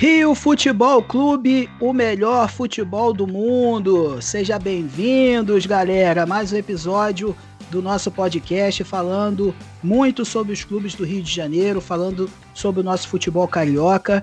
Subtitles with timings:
[0.00, 4.22] Rio Futebol Clube, o melhor futebol do mundo.
[4.22, 6.24] Seja bem-vindos, galera.
[6.24, 7.36] Mais um episódio
[7.68, 12.84] do nosso podcast falando muito sobre os clubes do Rio de Janeiro, falando sobre o
[12.84, 14.22] nosso futebol carioca.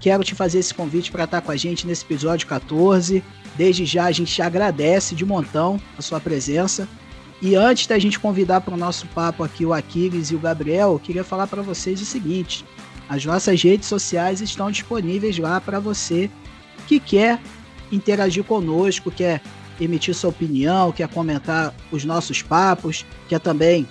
[0.00, 3.24] Quero te fazer esse convite para estar com a gente nesse episódio 14.
[3.56, 6.86] Desde já a gente agradece de montão a sua presença.
[7.40, 10.92] E antes da gente convidar para o nosso papo aqui o Aquiles e o Gabriel,
[10.92, 12.66] eu queria falar para vocês o seguinte:
[13.08, 16.30] as nossas redes sociais estão disponíveis lá para você
[16.86, 17.40] que quer
[17.90, 19.40] interagir conosco, quer
[19.80, 23.86] emitir sua opinião, quer comentar os nossos papos, quer também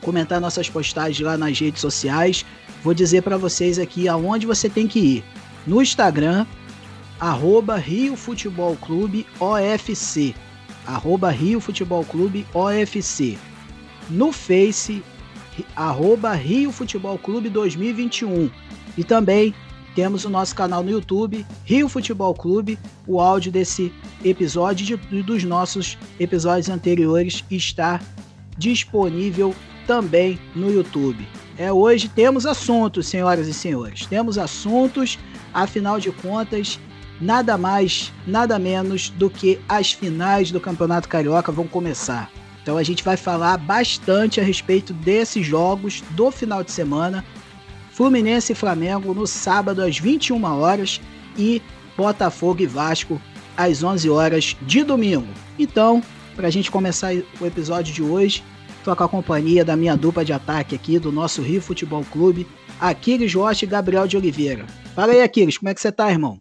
[0.00, 2.44] comentar nossas postagens lá nas redes sociais.
[2.82, 5.24] Vou dizer para vocês aqui aonde você tem que ir.
[5.66, 6.46] No Instagram,
[7.18, 10.34] arroba Rio Futebol Clube OFC.
[10.86, 13.38] Arroba Rio Futebol Clube OFC.
[14.08, 15.02] No Face,
[15.74, 18.50] arroba Rio Futebol Clube 2021.
[18.96, 19.54] E também
[19.94, 22.78] temos o nosso canal no YouTube, Rio Futebol Clube.
[23.06, 23.92] O áudio desse
[24.24, 28.00] episódio e dos nossos episódios anteriores está
[28.56, 29.54] disponível
[29.86, 31.26] também no YouTube.
[31.58, 34.06] É hoje temos assuntos, senhoras e senhores.
[34.06, 35.18] Temos assuntos,
[35.52, 36.78] afinal de contas,
[37.20, 42.30] nada mais, nada menos do que as finais do Campeonato Carioca vão começar.
[42.62, 47.24] Então a gente vai falar bastante a respeito desses jogos do final de semana.
[47.92, 51.00] Fluminense e Flamengo no sábado às 21 horas
[51.36, 51.62] e
[51.96, 53.20] Botafogo e Vasco
[53.56, 55.28] às 11 horas de domingo.
[55.58, 56.02] Então,
[56.34, 58.42] para a gente começar o episódio de hoje,
[58.78, 62.46] estou com a companhia da minha dupla de ataque aqui do nosso Rio Futebol Clube,
[62.80, 64.64] Aquiles Rocha e Gabriel de Oliveira.
[64.94, 66.40] Fala aí, Aquiles, como é que você tá, irmão?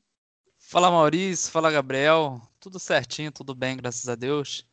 [0.57, 1.51] Fala, Maurício.
[1.51, 2.41] Fala, Gabriel.
[2.59, 4.68] Tudo certinho, tudo bem, graças a Deus.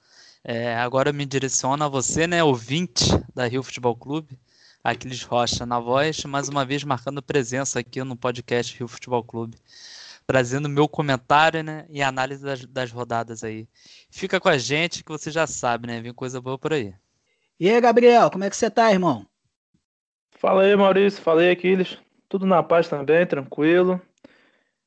[0.48, 4.38] É, agora me direciona a você, né, ouvinte da Rio Futebol Clube,
[4.82, 9.56] Aquiles Rocha na voz, mais uma vez marcando presença aqui no podcast Rio Futebol Clube,
[10.24, 13.66] trazendo meu comentário né, e análise das, das rodadas aí.
[14.08, 16.00] Fica com a gente que você já sabe, né?
[16.00, 16.94] Vem coisa boa por aí.
[17.58, 19.26] E aí, Gabriel, como é que você tá, irmão?
[20.30, 21.20] Fala aí, Maurício.
[21.20, 21.98] Fala aí, Aquiles.
[22.28, 24.00] Tudo na paz também, tranquilo.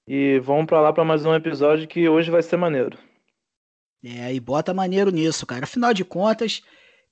[0.07, 2.97] E vamos para lá para mais um episódio que hoje vai ser maneiro.
[4.03, 5.65] É, e bota maneiro nisso, cara.
[5.65, 6.61] Afinal de contas,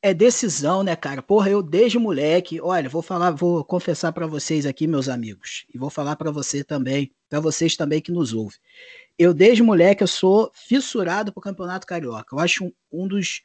[0.02, 1.22] é decisão, né, cara?
[1.22, 5.78] Porra, eu desde moleque, olha, vou falar, vou confessar para vocês aqui, meus amigos, e
[5.78, 8.58] vou falar para você também, para vocês também que nos ouvem.
[9.18, 12.36] Eu desde moleque eu sou fissurado pro Campeonato Carioca.
[12.36, 13.42] Eu acho um, um dos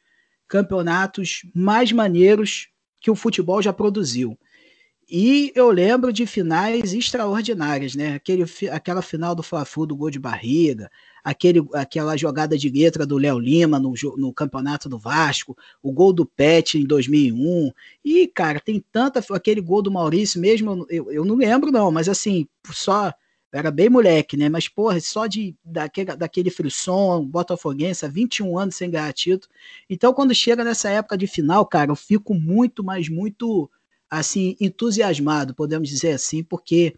[0.47, 2.69] campeonatos mais maneiros
[3.01, 4.39] que o futebol já produziu.
[5.11, 8.15] E eu lembro de finais extraordinárias, né?
[8.15, 10.91] Aquele, aquela final do Fla-Flu do gol de barriga,
[11.23, 16.13] aquele, aquela jogada de letra do Léo Lima no, no campeonato do Vasco, o gol
[16.13, 17.71] do Pet em 2001.
[18.05, 19.25] E, cara, tem tanta.
[19.35, 23.13] Aquele gol do Maurício mesmo, eu, eu não lembro, não, mas assim, só.
[23.55, 24.49] Era bem moleque, né?
[24.49, 29.53] Mas, porra, só de daquele, daquele frisson, botafoguense, 21 anos sem ganhar título.
[29.91, 33.71] Então, quando chega nessa época de final, cara, eu fico muito, mas muito
[34.09, 36.95] assim, entusiasmado, podemos dizer assim, porque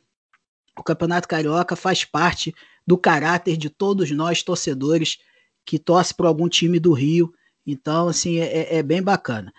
[0.78, 2.54] o Campeonato Carioca faz parte
[2.86, 5.18] do caráter de todos nós torcedores
[5.64, 7.32] que torce para algum time do Rio.
[7.66, 9.52] Então, assim, é, é bem bacana.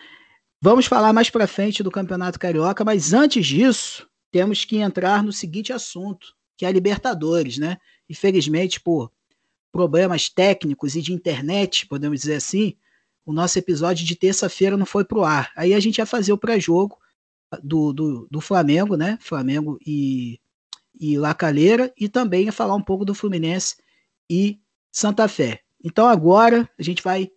[0.62, 5.32] Vamos falar mais para frente do Campeonato Carioca, mas antes disso, temos que entrar no
[5.32, 7.78] seguinte assunto, que é a Libertadores, né?
[8.10, 9.12] Infelizmente, por
[9.72, 12.76] problemas técnicos e de internet, podemos dizer assim,
[13.26, 15.52] o nosso episódio de terça-feira não foi pro ar.
[15.56, 16.98] Aí a gente ia fazer o pré-jogo
[17.64, 19.18] do, do, do Flamengo, né?
[19.20, 20.40] Flamengo e,
[21.00, 23.76] e La Calera, e também a falar um pouco do Fluminense
[24.30, 24.60] e
[24.92, 25.62] Santa Fé.
[25.84, 27.30] Então agora a gente vai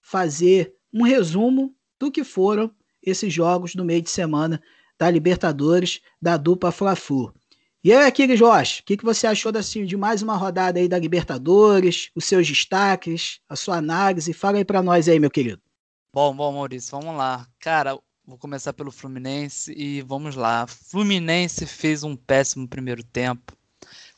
[0.00, 2.70] fazer um resumo do que foram
[3.02, 4.62] esses jogos do meio de semana
[4.98, 7.32] da Libertadores da dupla Fla-Flu.
[7.84, 10.86] E aí, Aquiles Jorge, o que, que você achou desse, de mais uma rodada aí
[10.86, 14.32] da Libertadores, os seus destaques, a sua análise?
[14.32, 15.60] Fala aí para nós aí, meu querido.
[16.14, 17.48] Bom, bom, Maurício, vamos lá.
[17.58, 20.64] Cara, Vou começar pelo Fluminense e vamos lá.
[20.68, 23.52] Fluminense fez um péssimo primeiro tempo.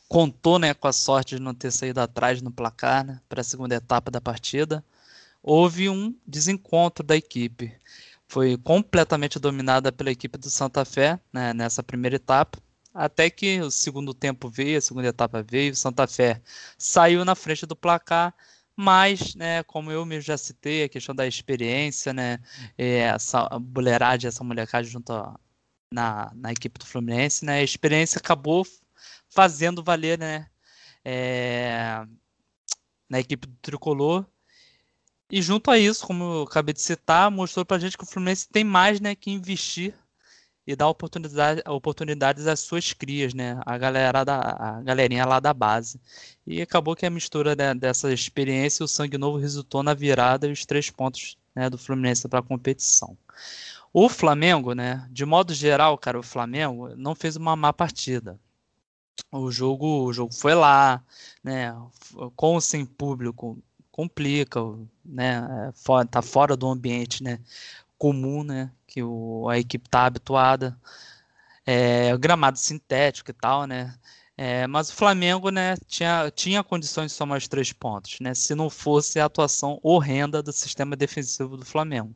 [0.07, 3.45] Contou né, com a sorte de não ter saído atrás no placar né, para a
[3.45, 4.85] segunda etapa da partida.
[5.43, 7.75] Houve um desencontro da equipe.
[8.29, 12.59] Foi completamente dominada pela equipe do Santa Fé né, nessa primeira etapa.
[12.93, 16.43] Até que o segundo tempo veio, a segunda etapa veio, Santa Fé
[16.77, 18.35] saiu na frente do placar
[18.77, 22.39] mas, né, como eu mesmo já citei, a questão da experiência, né,
[22.77, 25.39] é, essa boleiragem, essa molecagem junto a,
[25.91, 28.67] na, na equipe do Fluminense, né, a experiência acabou
[29.29, 30.49] fazendo valer, né,
[31.05, 32.05] é,
[33.09, 34.27] na equipe do Tricolor,
[35.31, 38.49] e junto a isso, como eu acabei de citar, mostrou pra gente que o Fluminense
[38.49, 39.95] tem mais, né, que investir
[40.67, 43.61] e dar oportunidade, oportunidades às suas crias, né?
[43.67, 46.01] A galera da a galerinha lá da base.
[46.47, 50.47] E acabou que a mistura né, dessa experiência e o sangue novo resultou na virada
[50.47, 53.17] e os três pontos né, do Fluminense para a competição.
[53.93, 55.07] O Flamengo, né?
[55.11, 58.39] De modo geral, cara, o Flamengo não fez uma má partida.
[59.31, 61.03] O jogo, o jogo foi lá,
[61.43, 61.75] né?
[62.37, 63.59] Com ou sem público
[63.95, 64.61] complica,
[65.05, 65.71] né?
[65.71, 67.39] É, tá fora do ambiente, né?
[67.97, 68.73] Comum, né?
[68.95, 70.79] Que o, a equipe tá habituada.
[71.67, 73.99] É, gramado sintético e tal, né?
[74.37, 78.53] É, mas o Flamengo, né, tinha, tinha condições de somar os três pontos, né, se
[78.55, 82.15] não fosse a atuação horrenda do sistema defensivo do Flamengo.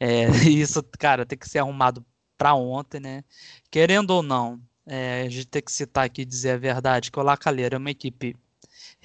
[0.00, 2.04] É, isso, cara, tem que ser arrumado
[2.38, 3.24] para ontem, né?
[3.70, 7.22] Querendo ou não, é, a gente tem que citar aqui dizer a verdade que o
[7.22, 8.36] Lacalheira é uma equipe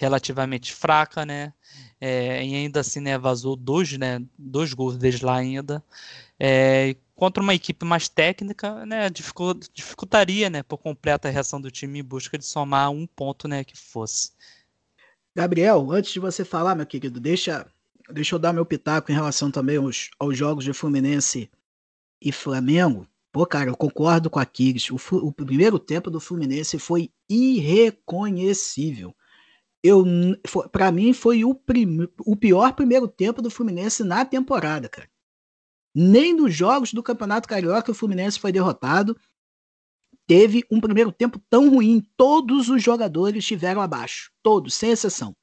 [0.02, 1.54] relativamente fraca, né?
[2.00, 5.84] É, e ainda assim, né, vazou dois, né, dois gols desde lá ainda.
[6.40, 12.00] É, contra uma equipe mais técnica, né, dificultaria, né, por completa a reação do time
[12.00, 14.32] em busca de somar um ponto, né, que fosse.
[15.36, 17.66] Gabriel, antes de você falar, meu querido, deixa,
[18.12, 21.50] deixa eu dar meu pitaco em relação também aos, aos jogos de Fluminense
[22.20, 23.08] e Flamengo.
[23.32, 24.92] Pô, cara, eu concordo com a Kiggs.
[24.92, 29.16] O, o primeiro tempo do Fluminense foi irreconhecível.
[29.84, 30.06] Eu,
[30.72, 35.10] para mim, foi o, prim, o pior primeiro tempo do Fluminense na temporada, cara.
[35.94, 39.18] Nem nos jogos do Campeonato Carioca o Fluminense foi derrotado.
[40.28, 42.06] Teve um primeiro tempo tão ruim.
[42.16, 44.32] Todos os jogadores estiveram abaixo.
[44.42, 45.36] Todos, sem exceção.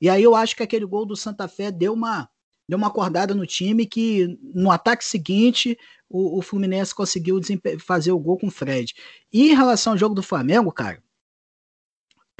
[0.00, 2.28] E aí eu acho que aquele gol do Santa Fé deu uma,
[2.68, 5.78] deu uma acordada no time que no ataque seguinte
[6.08, 7.40] o, o Fluminense conseguiu
[7.80, 8.94] fazer o gol com o Fred.
[9.32, 11.02] E em relação ao jogo do Flamengo, cara,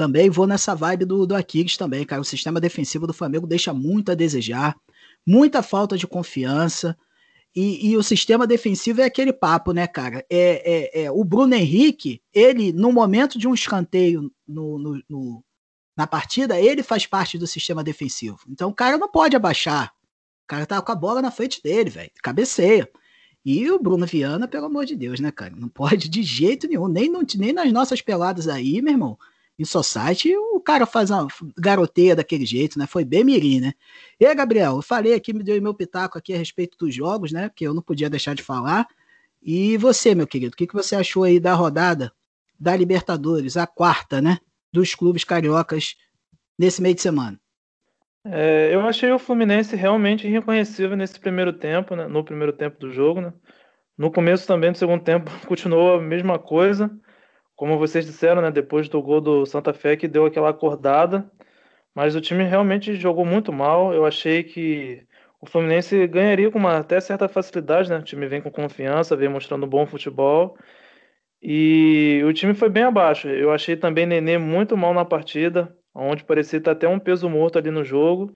[0.03, 2.21] também vou nessa vibe do, do Aquiles também, cara.
[2.21, 4.77] O sistema defensivo do Flamengo deixa muito a desejar,
[5.25, 6.99] muita falta de confiança.
[7.55, 10.27] E, e, o sistema defensivo é aquele papo, né, cara?
[10.29, 15.45] É, é, é, o Bruno Henrique, ele, no momento de um escanteio no, no, no,
[15.97, 18.41] na partida, ele faz parte do sistema defensivo.
[18.49, 19.93] Então o cara não pode abaixar.
[20.43, 22.11] O cara tá com a bola na frente dele, velho.
[22.21, 22.91] Cabeceia.
[23.45, 25.55] E o Bruno Viana, pelo amor de Deus, né, cara?
[25.55, 26.89] Não pode de jeito nenhum.
[26.89, 29.17] Nem, nem nas nossas peladas aí, meu irmão
[29.63, 31.27] em Society, o cara faz uma
[31.57, 32.87] garoteia daquele jeito, né?
[32.87, 33.73] Foi bem mirim, né?
[34.21, 37.33] E aí, Gabriel, eu falei aqui, me deu meu pitaco aqui a respeito dos jogos,
[37.33, 37.51] né?
[37.55, 38.87] Que eu não podia deixar de falar.
[39.41, 42.13] E você, meu querido, o que, que você achou aí da rodada
[42.59, 44.39] da Libertadores, a quarta, né?
[44.73, 45.97] Dos clubes cariocas
[46.59, 47.41] nesse meio de semana?
[48.25, 52.07] É, eu achei o Fluminense realmente irreconhecível nesse primeiro tempo, né?
[52.07, 53.33] No primeiro tempo do jogo, né?
[53.97, 56.91] No começo também do segundo tempo continuou a mesma coisa
[57.63, 61.31] como vocês disseram, né, depois do gol do Santa Fé que deu aquela acordada,
[61.95, 63.95] mas o time realmente jogou muito mal.
[63.95, 65.07] Eu achei que
[65.41, 67.99] o Fluminense ganharia com uma até certa facilidade, né?
[67.99, 70.59] O time vem com confiança, vem mostrando bom futebol.
[71.41, 73.29] E o time foi bem abaixo.
[73.29, 77.59] Eu achei também Nenê muito mal na partida, onde parecia estar até um peso morto
[77.59, 78.35] ali no jogo.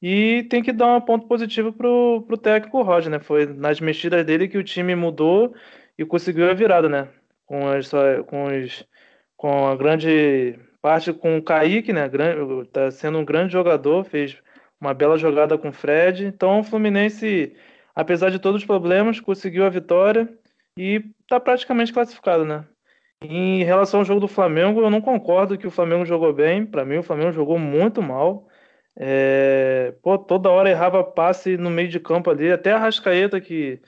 [0.00, 3.20] E tem que dar um ponto positivo pro, pro técnico Roger, né?
[3.20, 5.54] Foi nas mexidas dele que o time mudou
[5.98, 7.08] e conseguiu a virada, né?
[7.52, 8.86] Com, com, os,
[9.36, 12.10] com a grande parte com o Kaique, né?
[12.72, 14.38] Tá sendo um grande jogador, fez
[14.80, 16.24] uma bela jogada com o Fred.
[16.24, 17.54] Então o Fluminense,
[17.94, 20.26] apesar de todos os problemas, conseguiu a vitória
[20.78, 22.64] e está praticamente classificado, né?
[23.22, 26.64] Em relação ao jogo do Flamengo, eu não concordo que o Flamengo jogou bem.
[26.64, 28.48] Para mim, o Flamengo jogou muito mal.
[28.96, 29.94] É...
[30.02, 32.50] Pô, toda hora errava passe no meio de campo ali.
[32.50, 33.80] Até a Rascaeta, que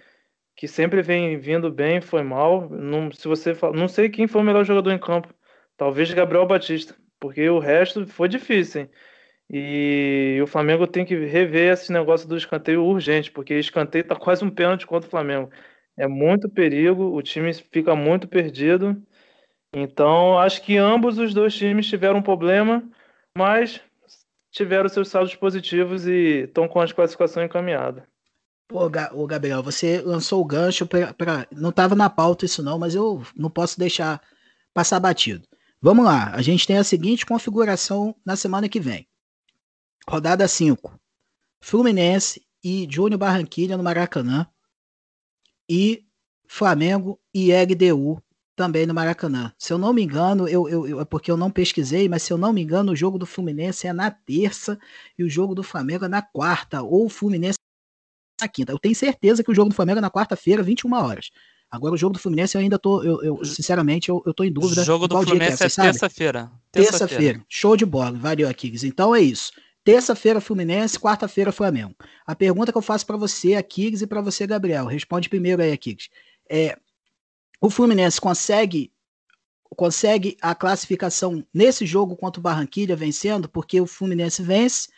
[0.56, 2.68] que sempre vem vindo bem, foi mal.
[2.70, 5.34] Não, se você fala, não sei quem foi o melhor jogador em campo.
[5.76, 8.82] Talvez Gabriel Batista, porque o resto foi difícil.
[8.82, 8.90] Hein?
[9.50, 14.44] E o Flamengo tem que rever esse negócio do escanteio urgente, porque escanteio tá quase
[14.44, 15.50] um pênalti contra o Flamengo.
[15.96, 19.00] É muito perigo, o time fica muito perdido.
[19.72, 22.82] Então, acho que ambos os dois times tiveram um problema,
[23.36, 23.80] mas
[24.50, 28.08] tiveram seus saldos positivos e estão com a classificação encaminhada.
[28.66, 31.46] Pô, ô Gabriel, você lançou o gancho para.
[31.52, 34.20] Não estava na pauta isso não, mas eu não posso deixar
[34.72, 35.46] passar batido.
[35.80, 39.06] Vamos lá, a gente tem a seguinte configuração na semana que vem.
[40.08, 40.98] Rodada 5.
[41.60, 44.46] Fluminense e Júnior Barranquilha no Maracanã.
[45.68, 46.04] E
[46.46, 48.22] Flamengo e LDU
[48.56, 49.52] também no Maracanã.
[49.58, 52.32] Se eu não me engano, eu, eu, eu, é porque eu não pesquisei, mas se
[52.32, 54.78] eu não me engano, o jogo do Fluminense é na terça
[55.18, 56.82] e o jogo do Flamengo é na quarta.
[56.82, 57.58] Ou o Fluminense
[58.44, 58.72] na quinta.
[58.72, 61.30] Eu tenho certeza que o jogo do Flamengo é na quarta-feira, 21 horas.
[61.70, 64.52] Agora o jogo do Fluminense eu ainda tô, eu, eu sinceramente, eu, eu tô em
[64.52, 64.82] dúvida.
[64.82, 66.52] O jogo do Fluminense é, é terça-feira.
[66.70, 67.44] Terça-feira.
[67.48, 68.72] Show de bola, valeu aqui.
[68.84, 69.52] Então é isso.
[69.82, 71.94] Terça-feira Fluminense, quarta-feira Flamengo.
[72.26, 75.72] A pergunta que eu faço para você, Aquiles, e para você, Gabriel, responde primeiro aí,
[75.72, 76.08] Aquiles.
[76.48, 76.78] É,
[77.60, 78.92] o Fluminense consegue
[79.76, 84.88] consegue a classificação nesse jogo contra o Barranquilha vencendo, porque o Fluminense vence.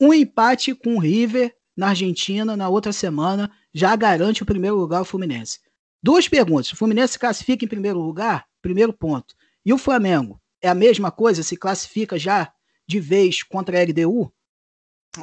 [0.00, 4.98] Um empate com o River na Argentina na outra semana já garante o primeiro lugar
[4.98, 5.60] ao Fluminense.
[6.02, 6.72] Duas perguntas.
[6.72, 8.46] O Fluminense se classifica em primeiro lugar?
[8.60, 9.34] Primeiro ponto.
[9.64, 10.40] E o Flamengo?
[10.60, 11.42] É a mesma coisa?
[11.42, 12.52] Se classifica já
[12.86, 14.32] de vez contra a LDU?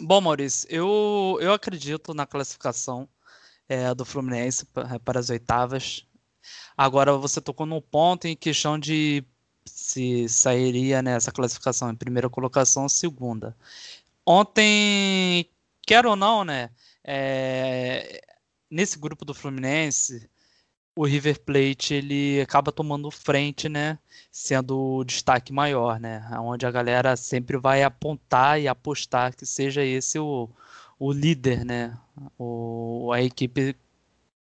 [0.01, 3.07] Bom, Maurício, eu, eu acredito na classificação
[3.67, 4.65] é, do Fluminense
[5.03, 6.05] para as oitavas.
[6.77, 9.23] Agora você tocou num ponto em questão de
[9.65, 13.55] se sairia nessa classificação em primeira colocação ou segunda.
[14.25, 15.49] Ontem,
[15.85, 16.69] quer ou não, né?
[17.03, 18.21] É,
[18.69, 20.29] nesse grupo do Fluminense,
[20.95, 23.97] o River Plate ele acaba tomando frente, né?
[24.31, 26.27] Sendo o destaque maior, né?
[26.39, 30.49] Onde a galera sempre vai apontar e apostar que seja esse o,
[30.99, 31.97] o líder, né?
[32.37, 33.75] O, a equipe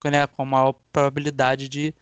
[0.10, 1.94] né, com a maior probabilidade de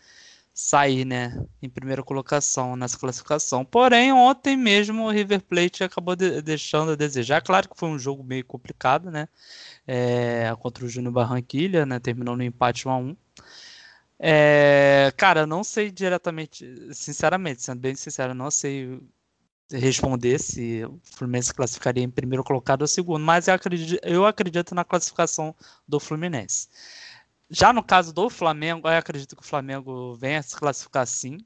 [0.53, 3.65] sair, né, em primeira colocação nessa classificação.
[3.65, 7.41] Porém, ontem mesmo o River Plate acabou de, deixando a desejar.
[7.41, 9.27] Claro que foi um jogo meio complicado, né,
[9.87, 13.17] é, contra o Júnior Barranquilha, né, terminou no empate 1 a 1.
[14.19, 19.01] É, cara, não sei diretamente, sinceramente, sendo bem sincero, não sei
[19.71, 24.75] responder se o Fluminense classificaria em primeiro colocado ou segundo, mas eu acredito, eu acredito
[24.75, 25.55] na classificação
[25.87, 26.67] do Fluminense.
[27.55, 31.37] Já no caso do Flamengo, eu acredito que o Flamengo venha se classificar sim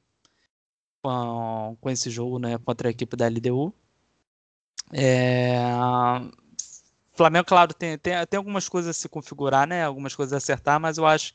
[1.02, 3.74] com, com esse jogo né, contra a equipe da LDU.
[4.90, 5.58] É,
[7.18, 9.82] Flamengo, claro, tem, tem, tem algumas coisas a se configurar, né?
[9.82, 11.34] Algumas coisas a acertar, mas eu acho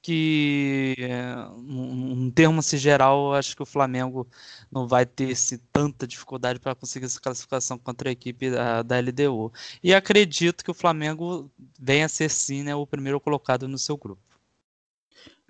[0.00, 4.28] que, em termos geral, acho que o Flamengo
[4.70, 9.00] não vai ter esse, tanta dificuldade para conseguir essa classificação contra a equipe da, da,
[9.00, 9.52] LDU.
[9.82, 11.50] E acredito que o Flamengo
[11.80, 14.22] venha a ser, sim, né, o primeiro colocado no seu grupo.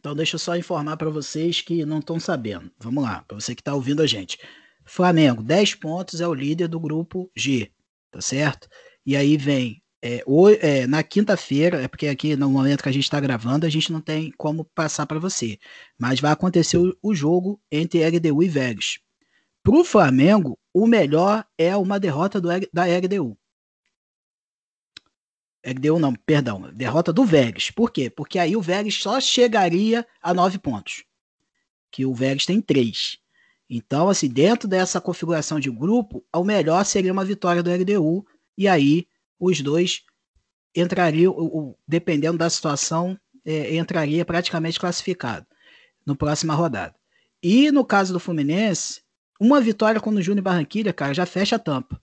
[0.00, 2.70] Então, deixa eu só informar para vocês que não estão sabendo.
[2.78, 4.38] Vamos lá, para você que está ouvindo a gente.
[4.82, 7.70] Flamengo, 10 pontos, é o líder do grupo G,
[8.10, 8.66] tá certo?
[9.04, 12.92] E aí vem é, o, é, na quinta-feira, é porque aqui no momento que a
[12.92, 15.58] gente está gravando, a gente não tem como passar para você.
[15.98, 18.98] Mas vai acontecer o, o jogo entre LDU e Vélez.
[19.62, 23.34] Para o Flamengo, o melhor é uma derrota do, da LDU.
[25.64, 27.70] LDU não, perdão, derrota do Vélez.
[27.70, 28.10] Por quê?
[28.10, 31.04] Porque aí o Vélez só chegaria a nove pontos.
[31.90, 33.16] Que o Vélez tem três.
[33.70, 38.68] Então, assim, dentro dessa configuração de grupo, o melhor seria uma vitória do LDU e
[38.68, 39.06] aí
[39.38, 40.02] os dois
[40.74, 45.46] entrariam, dependendo da situação, é, entraria praticamente classificado
[46.06, 46.94] no próxima rodada.
[47.42, 49.02] E no caso do Fluminense,
[49.40, 52.00] uma vitória com o Júnior Barranquilha, cara, já fecha a tampa.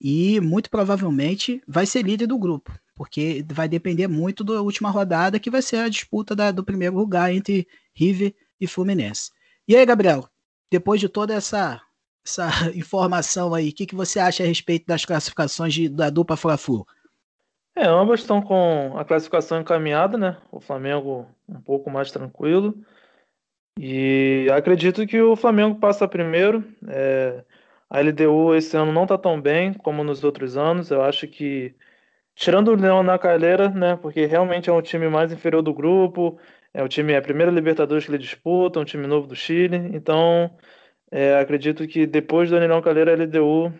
[0.00, 5.40] E muito provavelmente vai ser líder do grupo, porque vai depender muito da última rodada,
[5.40, 9.30] que vai ser a disputa da, do primeiro lugar entre River e Fluminense.
[9.66, 10.28] E aí, Gabriel,
[10.70, 11.80] depois de toda essa
[12.26, 13.70] essa informação aí.
[13.70, 16.86] O que, que você acha a respeito das classificações de, da dupla Fla-Flu?
[17.74, 20.38] É, ambas estão com a classificação encaminhada, né?
[20.50, 22.74] O Flamengo um pouco mais tranquilo.
[23.78, 26.64] E acredito que o Flamengo passa primeiro.
[26.88, 27.44] É,
[27.90, 30.90] a LDU esse ano não está tão bem como nos outros anos.
[30.90, 31.74] Eu acho que,
[32.34, 33.96] tirando o Leão na carreira, né?
[33.96, 36.38] Porque realmente é um time mais inferior do grupo.
[36.72, 39.76] É o time, é a primeira Libertadores que ele disputa, um time novo do Chile.
[39.92, 40.50] Então,
[41.10, 43.72] é, acredito que depois do Anilão Calheira, a LDU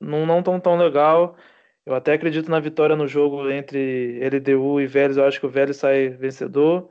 [0.00, 1.36] não, não tão tão legal.
[1.84, 5.16] Eu até acredito na vitória no jogo entre LDU e Vélez.
[5.16, 6.88] Eu acho que o Vélez sai vencedor.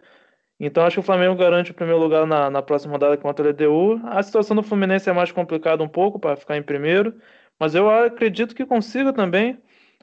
[0.59, 3.51] Então acho que o Flamengo garante o primeiro lugar na, na próxima rodada contra a
[3.51, 4.01] LDU.
[4.05, 7.15] A situação do Fluminense é mais complicada um pouco para ficar em primeiro,
[7.59, 9.57] mas eu acredito que consiga também.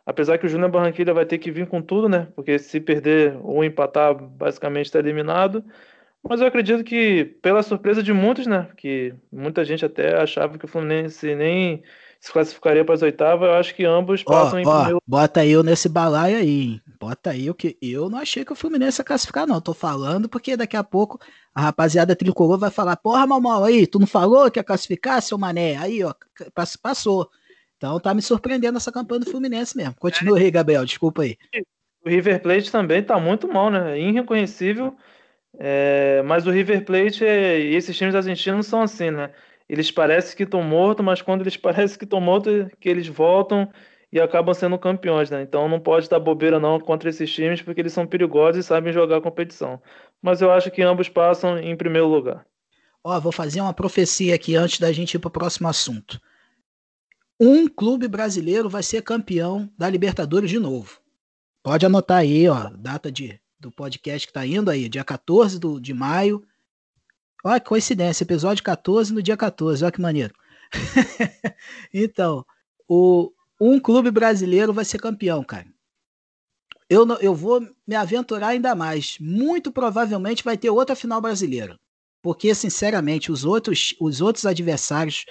[0.07, 2.29] Apesar que o Júnior Barranquilla vai ter que vir com tudo, né?
[2.35, 5.65] Porque se perder ou empatar, basicamente está eliminado.
[6.29, 8.69] Mas eu acredito que, pela surpresa de muitos, né?
[8.77, 11.83] Que muita gente até achava que o Fluminense nem
[12.21, 15.03] se classificaria para as oitavas, eu acho que ambos passam em ó, primeiro.
[15.07, 16.81] Bota eu nesse balaio aí.
[16.99, 19.61] Bota eu que eu não achei que o Fluminense ia classificar, não.
[19.61, 21.21] Tô falando porque daqui a pouco
[21.55, 25.23] a rapaziada tricolor vai falar: Porra, mal, mal aí, tu não falou que ia classificar,
[25.23, 25.77] seu mané?
[25.77, 26.13] Aí, ó,
[26.83, 27.31] passou.
[27.77, 29.95] Então tá me surpreendendo essa campanha do Fluminense mesmo.
[29.97, 31.37] Continua aí, Gabriel, desculpa aí.
[32.05, 34.01] O River Plate também tá muito mal, né?
[34.01, 34.97] Irreconhecível.
[34.97, 35.16] É,
[36.25, 39.31] mas o River Plate e esses times argentinos são assim, né?
[39.69, 43.69] Eles parecem que estão mortos, mas quando eles parecem que estão mortos, que eles voltam
[44.13, 45.43] e acabam sendo campeões, né?
[45.43, 48.93] Então não pode dar bobeira não contra esses times, porque eles são perigosos e sabem
[48.93, 49.81] jogar a competição.
[50.23, 52.47] Mas eu acho que ambos passam em primeiro lugar.
[53.03, 56.21] Ó, vou fazer uma profecia aqui antes da gente ir para o próximo assunto.
[57.39, 60.99] Um clube brasileiro vai ser campeão da Libertadores de novo.
[61.63, 65.81] Pode anotar aí, ó, data de do podcast que está indo aí, dia 14 do,
[65.81, 66.47] de maio.
[67.45, 70.33] Olha que coincidência, episódio 14 no dia 14, olha que maneiro.
[71.93, 72.47] então,
[72.89, 75.67] o, um clube brasileiro vai ser campeão, cara.
[76.89, 79.19] Eu, eu vou me aventurar ainda mais.
[79.19, 81.77] Muito provavelmente vai ter outra final brasileira.
[82.23, 85.27] Porque, sinceramente, os outros, os outros adversários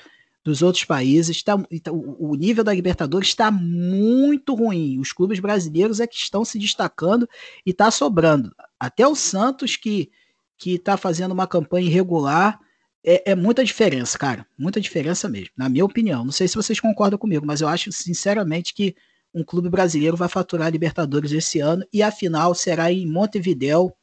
[0.46, 5.00] dos outros países, tá, tá o nível da Libertadores está muito ruim.
[5.00, 7.28] Os clubes brasileiros é que estão se destacando
[7.66, 8.56] e está sobrando.
[8.80, 10.12] Até o Santos, que
[10.58, 12.60] que está fazendo uma campanha irregular,
[13.04, 14.48] é, é, muita diferença, cara.
[14.58, 16.24] Muita diferença mesmo, na minha opinião.
[16.24, 18.96] Não sei se vocês concordam comigo, mas eu acho sinceramente que
[19.34, 23.96] um clube brasileiro vai faturar a Libertadores esse ano e a final será em Montevidéu,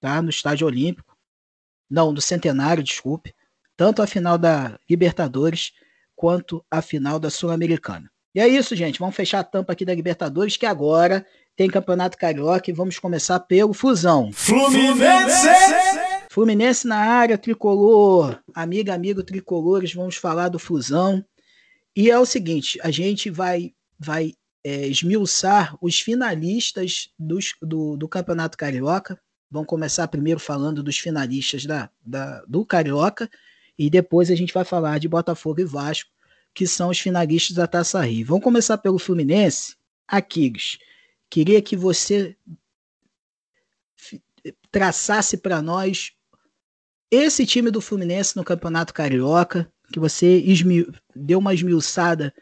[0.00, 0.22] tá?
[0.22, 1.16] No Estádio Olímpico.
[1.88, 3.34] Não, do Centenário, desculpe.
[3.80, 5.72] Tanto a final da Libertadores
[6.14, 8.10] quanto a final da Sul-Americana.
[8.34, 8.98] E é isso, gente.
[8.98, 13.40] Vamos fechar a tampa aqui da Libertadores, que agora tem Campeonato Carioca e vamos começar
[13.40, 14.30] pelo Fusão.
[14.34, 15.48] Fluminense!
[16.30, 21.24] Fluminense na área, tricolor, amiga, amigo tricolores, vamos falar do Fusão.
[21.96, 28.06] E é o seguinte, a gente vai, vai é, esmiuçar os finalistas dos, do, do
[28.06, 29.18] Campeonato Carioca.
[29.50, 33.26] Vamos começar primeiro falando dos finalistas da, da, do Carioca
[33.80, 36.10] e depois a gente vai falar de Botafogo e Vasco,
[36.52, 38.26] que são os finalistas da Taça Rio.
[38.26, 39.74] Vamos começar pelo Fluminense.
[40.06, 40.76] Aquiles.
[41.30, 42.36] Queria que você
[44.70, 46.12] traçasse para nós
[47.10, 50.44] esse time do Fluminense no Campeonato Carioca, que você
[51.16, 52.34] deu uma esmiuçada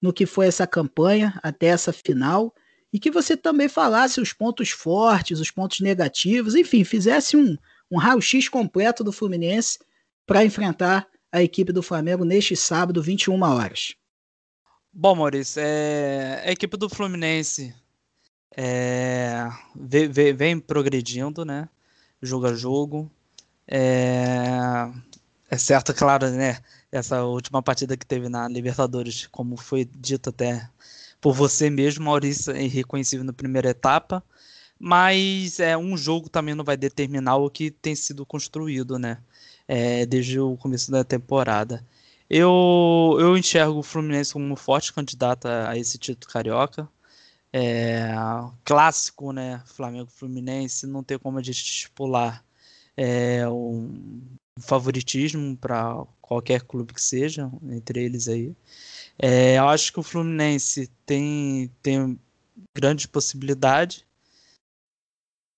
[0.00, 2.54] no que foi essa campanha até essa final
[2.90, 7.54] e que você também falasse os pontos fortes, os pontos negativos, enfim, fizesse um,
[7.90, 9.78] um raio-x completo do Fluminense
[10.26, 13.94] para enfrentar a equipe do Flamengo neste sábado, 21 horas.
[14.92, 16.42] Bom, Maurício, é...
[16.46, 17.74] a equipe do Fluminense
[18.56, 21.68] é, vem, vem, progredindo, né?
[22.22, 23.10] Jogo a jogo.
[23.68, 24.90] É,
[25.50, 26.58] é certo, claro, né?
[26.90, 30.66] Essa última partida que teve na Libertadores, como foi dito até
[31.20, 34.24] por você mesmo, Maurício, é irreconhecível na primeira etapa.
[34.78, 39.18] Mas é um jogo também não vai determinar o que tem sido construído, né?
[39.68, 41.84] É, desde o começo da temporada.
[42.28, 46.88] Eu, eu enxergo o Fluminense como um forte candidato a, esse título carioca
[47.52, 48.14] é,
[48.64, 49.62] clássico, né?
[49.66, 52.44] Flamengo Fluminense, não tem como a gente estipular
[52.96, 54.20] é, um
[54.58, 58.54] favoritismo para qualquer clube que seja, entre eles aí.
[59.18, 62.18] É, eu acho que o Fluminense tem, tem
[62.74, 64.06] grande possibilidade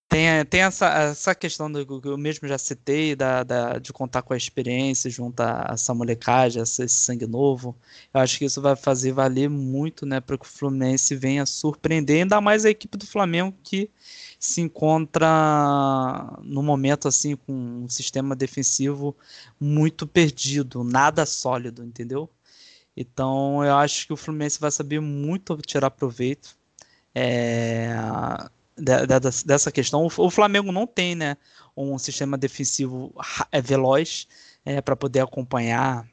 [0.09, 4.23] tem, tem essa, essa questão do que eu mesmo já citei, da, da, de contar
[4.23, 7.77] com a experiência junto a essa molecagem, esse sangue novo.
[8.14, 12.23] Eu acho que isso vai fazer valer muito né, para que o Fluminense venha surpreender,
[12.23, 13.90] ainda mais a equipe do Flamengo que
[14.40, 15.29] se encontra
[16.42, 17.53] no momento assim com
[17.85, 19.14] um sistema defensivo
[19.61, 22.31] muito perdido, nada sólido, entendeu?
[22.97, 26.57] Então eu acho que o Fluminense vai saber muito tirar proveito.
[27.14, 27.94] É,
[29.45, 30.07] dessa questão.
[30.17, 31.37] O Flamengo não tem né,
[31.77, 33.14] um sistema defensivo
[33.53, 34.27] é, veloz
[34.64, 36.09] é, para poder acompanhar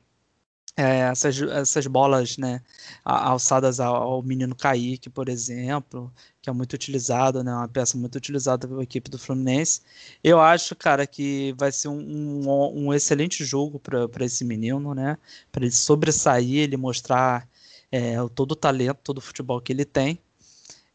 [0.78, 2.62] é, essas, essas bolas né,
[3.04, 8.68] alçadas ao, menino Kaique, por exemplo, que é muito utilizado, né, uma peça muito utilizada
[8.68, 9.82] pela equipe do Fluminense.
[10.24, 15.18] Eu acho, cara, que vai ser um, um, um excelente jogo para esse menino, né,
[15.52, 17.48] para ele sobressair, ele mostrar
[17.92, 20.20] é, todo o talento, todo o futebol que ele tem.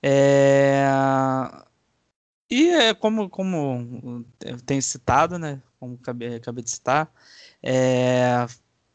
[0.03, 0.85] É...
[2.51, 5.63] E é como, como eu tenho citado, né?
[5.79, 7.13] Como acabei, acabei de citar,
[7.63, 8.47] é...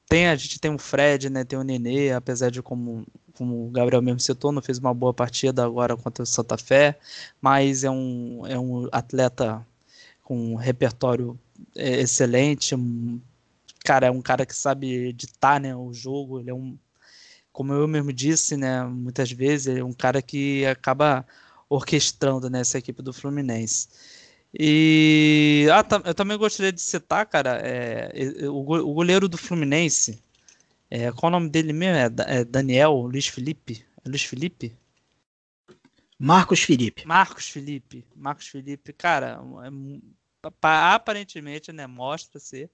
[0.07, 1.43] tem, a gente tem o Fred, né?
[1.43, 5.13] Tem o Nenê, apesar de como, como o Gabriel mesmo citou, não fez uma boa
[5.13, 6.99] partida agora contra o Santa Fé,
[7.41, 9.65] mas é um, é um atleta
[10.23, 11.39] com um repertório
[11.75, 12.75] é, excelente,
[13.85, 16.77] cara, é um cara que sabe editar né, o jogo, ele é um
[17.55, 21.25] como eu mesmo disse, né, muitas vezes, é um cara que acaba
[21.69, 23.87] orquestrando né, equipe do Fluminense.
[24.53, 28.11] E ah, eu também gostaria de citar, cara, é,
[28.49, 30.21] o, o goleiro do Fluminense,
[30.91, 31.95] é, qual o nome dele mesmo?
[31.97, 33.85] É, é Daniel Luiz Felipe?
[34.03, 34.75] É Luiz Felipe?
[36.19, 37.07] Marcos Felipe.
[37.07, 38.05] Marcos Felipe.
[38.13, 42.69] Marcos Felipe, cara, é, aparentemente, né, mostra ser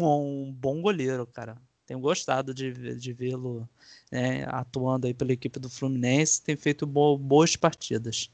[0.00, 1.56] um bom goleiro, cara.
[1.90, 3.68] Tenho gostado de, de vê-lo
[4.12, 8.30] né, atuando aí pela equipe do Fluminense, tem feito bo boas partidas.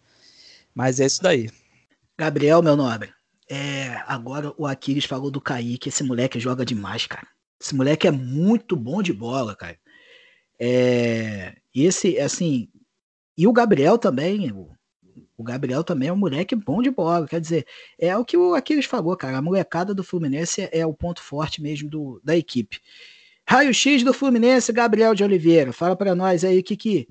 [0.75, 1.49] Mas é isso daí.
[2.19, 3.15] Gabriel, meu nobre,
[3.49, 7.27] é, agora o Aquiles falou do Kaique, esse moleque joga demais, cara.
[7.59, 9.79] Esse moleque é muito bom de bola, cara.
[10.61, 12.69] É, esse, assim,
[13.39, 14.53] e o Gabriel também,
[15.35, 17.27] O Gabriel também é um moleque bom de bola.
[17.27, 17.67] Quer dizer,
[17.99, 19.39] é o que o Aquiles falou, cara.
[19.39, 22.83] A molecada do Fluminense é o ponto forte mesmo do, da equipe.
[23.49, 25.73] Raio X do Fluminense, Gabriel de Oliveira.
[25.73, 27.09] Fala para nós aí que, que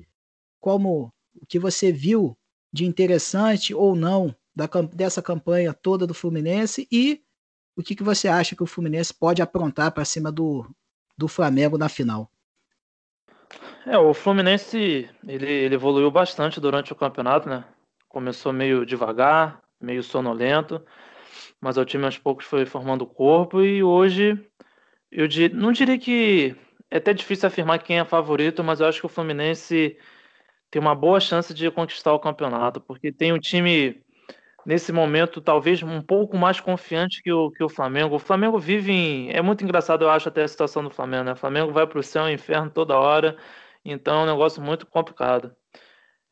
[0.59, 2.37] como o que você viu
[2.73, 7.21] de interessante ou não da, dessa campanha toda do Fluminense e
[7.77, 10.69] o que, que você acha que o Fluminense pode aprontar para cima do,
[11.17, 12.29] do Flamengo na final.
[13.85, 17.63] É, o Fluminense ele, ele evoluiu bastante durante o campeonato, né?
[18.09, 20.83] Começou meio devagar, meio sonolento,
[21.61, 24.37] mas o time aos poucos foi formando o corpo e hoje
[25.11, 26.55] eu dir, não diria que
[26.89, 29.97] é até difícil afirmar quem é favorito, mas eu acho que o Fluminense
[30.71, 34.03] tem uma boa chance de conquistar o campeonato, porque tem um time
[34.65, 38.15] nesse momento talvez um pouco mais confiante que o, que o Flamengo.
[38.15, 39.31] O Flamengo vive em.
[39.31, 41.33] É muito engraçado, eu acho, até a situação do Flamengo, né?
[41.33, 43.37] O Flamengo vai para o céu e inferno toda hora,
[43.83, 45.55] então é um negócio muito complicado.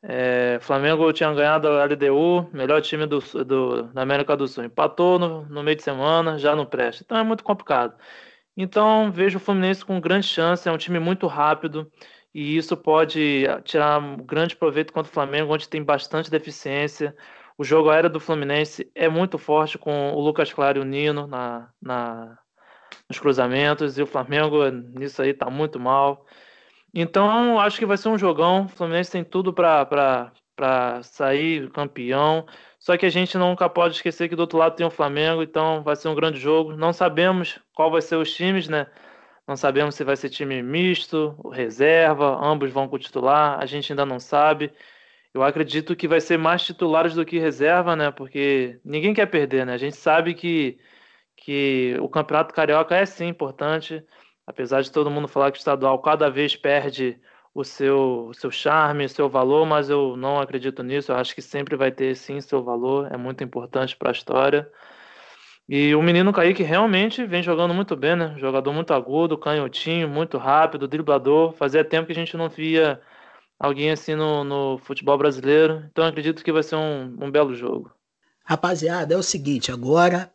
[0.06, 4.66] É, Flamengo tinha ganhado a LDU, melhor time do, do, da América do Sul.
[4.66, 7.04] Empatou no, no meio de semana, já não presta.
[7.06, 7.96] Então é muito complicado.
[8.56, 11.92] Então vejo o Fluminense com grande chance, é um time muito rápido
[12.34, 17.16] e isso pode tirar um grande proveito contra o Flamengo, onde tem bastante deficiência.
[17.58, 21.28] O jogo aéreo do Fluminense é muito forte com o Lucas Claro e o Nino
[21.28, 22.38] na, na,
[23.08, 26.26] nos cruzamentos, e o Flamengo nisso aí tá muito mal.
[26.94, 28.66] Então, acho que vai ser um jogão.
[28.66, 30.32] O Fluminense tem tudo para
[31.04, 32.46] sair campeão.
[32.84, 35.82] Só que a gente nunca pode esquecer que do outro lado tem o Flamengo, então
[35.84, 36.76] vai ser um grande jogo.
[36.76, 38.88] Não sabemos qual vai ser os times, né?
[39.48, 44.06] Não sabemos se vai ser time misto, reserva, ambos vão com titular, a gente ainda
[44.06, 44.70] não sabe.
[45.34, 48.12] Eu acredito que vai ser mais titulares do que reserva, né?
[48.12, 49.76] Porque ninguém quer perder, né?
[49.76, 50.78] A gente sabe que,
[51.38, 54.06] que o Campeonato Carioca é sim importante,
[54.46, 57.18] apesar de todo mundo falar que o estadual cada vez perde
[57.54, 61.12] o seu, o seu charme, o seu valor, mas eu não acredito nisso.
[61.12, 64.70] Eu acho que sempre vai ter sim seu valor, é muito importante para a história.
[65.68, 68.36] E o menino Kaique realmente vem jogando muito bem, né?
[68.38, 71.54] Jogador muito agudo, canhotinho, muito rápido, driblador.
[71.54, 73.00] Fazia tempo que a gente não via
[73.58, 75.86] alguém assim no, no futebol brasileiro.
[75.90, 77.92] Então acredito que vai ser um, um belo jogo.
[78.44, 80.30] Rapaziada, é o seguinte, agora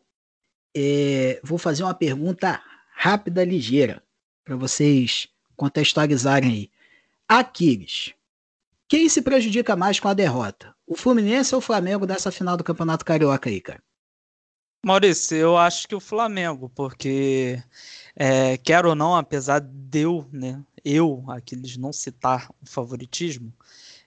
[0.75, 2.59] é, vou fazer uma pergunta
[2.95, 4.01] rápida, ligeira,
[4.43, 6.78] para vocês contextualizarem aí.
[7.31, 8.15] Aquiles,
[8.87, 10.75] quem se prejudica mais com a derrota?
[10.87, 13.83] O Fluminense ou o Flamengo dessa final do Campeonato Carioca aí, cara?
[14.83, 17.61] Maurício, eu acho que o Flamengo, porque
[18.15, 23.53] é, quero ou não, apesar de eu, né, eu, aqueles não citar o favoritismo,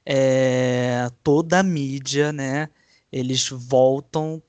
[0.04, 2.68] é, toda a mídia, né,
[3.12, 4.42] eles voltam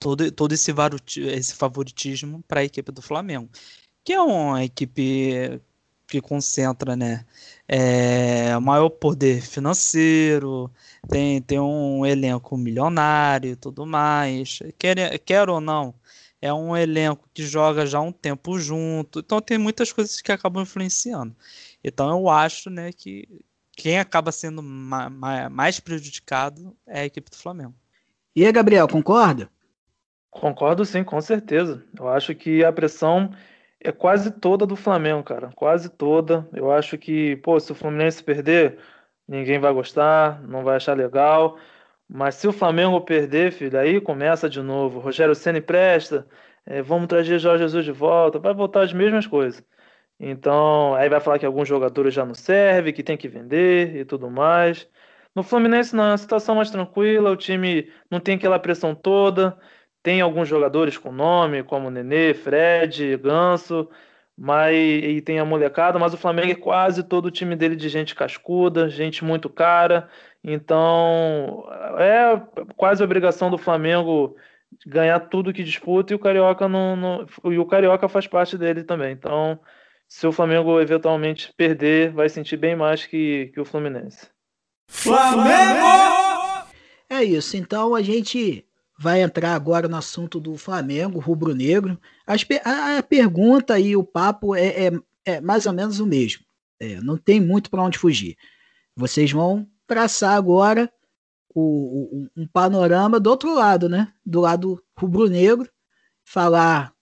[0.00, 0.72] todo, todo esse,
[1.18, 3.48] esse favoritismo para a equipe do Flamengo,
[4.02, 5.60] que é uma equipe
[6.12, 7.24] que concentra, né,
[7.66, 10.70] é, maior poder financeiro,
[11.08, 15.94] tem, tem um elenco milionário e tudo mais, quer, quer ou não,
[16.40, 20.30] é um elenco que joga já há um tempo junto, então tem muitas coisas que
[20.30, 21.34] acabam influenciando.
[21.82, 23.26] Então eu acho né, que
[23.74, 27.74] quem acaba sendo ma ma mais prejudicado é a equipe do Flamengo.
[28.36, 29.50] E aí, Gabriel, concorda?
[30.30, 31.82] Concordo sim, com certeza.
[31.98, 33.30] Eu acho que a pressão
[33.84, 35.50] é quase toda do Flamengo, cara.
[35.54, 36.48] Quase toda.
[36.52, 38.78] Eu acho que, pô, se o Fluminense perder,
[39.28, 41.58] ninguém vai gostar, não vai achar legal.
[42.08, 45.00] Mas se o Flamengo perder, filho, aí começa de novo.
[45.00, 46.26] Rogério Ceni presta,
[46.66, 49.64] é, vamos trazer Jorge Jesus de volta, vai voltar as mesmas coisas.
[50.20, 54.04] Então, aí vai falar que alguns jogadores já não servem, que tem que vender e
[54.04, 54.88] tudo mais.
[55.34, 59.58] No Fluminense, não, a situação mais tranquila, o time não tem aquela pressão toda.
[60.02, 63.88] Tem alguns jogadores com nome, como Nenê, Fred, Ganso,
[64.36, 67.88] mas e tem a molecada, mas o Flamengo é quase todo o time dele de
[67.88, 70.08] gente cascuda, gente muito cara.
[70.42, 71.64] Então,
[71.98, 72.40] é
[72.76, 74.36] quase obrigação do Flamengo
[74.86, 78.82] ganhar tudo que disputa e o Carioca não, não, e o Carioca faz parte dele
[78.82, 79.12] também.
[79.12, 79.60] Então,
[80.08, 84.28] se o Flamengo eventualmente perder, vai sentir bem mais que, que o Fluminense.
[84.88, 86.66] Flamengo!
[87.08, 87.56] É isso.
[87.56, 88.66] Então a gente
[89.02, 92.00] vai entrar agora no assunto do Flamengo, rubro-negro.
[92.24, 94.92] A, pergunta e o papo é, é,
[95.24, 96.44] é mais ou menos o mesmo.
[96.78, 98.36] É, não tem muito para onde fugir.
[98.94, 100.88] Vocês vão traçar agora
[101.52, 104.12] o, o, um panorama do outro lado, né?
[104.24, 105.68] Do lado rubro-negro,
[106.24, 106.94] falar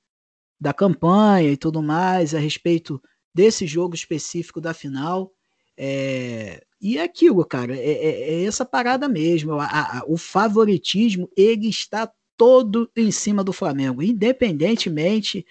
[0.58, 3.00] da campanha e tudo mais, a respeito
[3.34, 5.30] desse jogo específico da final.
[5.76, 9.54] É, e é aquilo, cara, é, é, é essa parada mesmo.
[9.60, 15.44] A, a, o favoritismo, ele está todo em cima do Flamengo, independentemente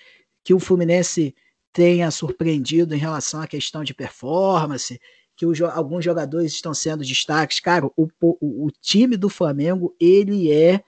[0.44, 1.36] que o Fluminense
[1.72, 5.00] tenha surpreendido em relação à questão de performance,
[5.36, 7.60] que alguns jogadores estão sendo destaques.
[7.60, 10.84] Cara, o, o, o time do Flamengo, ele é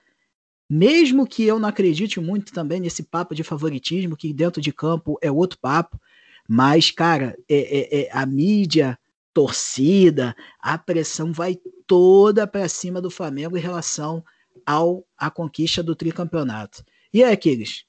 [0.68, 5.18] mesmo que eu não acredite muito também nesse papo de favoritismo, que dentro de campo
[5.22, 6.00] é outro papo,
[6.48, 8.98] mas, cara, é, é, é a mídia,
[9.32, 14.24] torcida, a pressão vai toda para cima do Flamengo em relação
[14.66, 16.84] ao a conquista do tricampeonato.
[17.12, 17.84] E aí, Aquiles?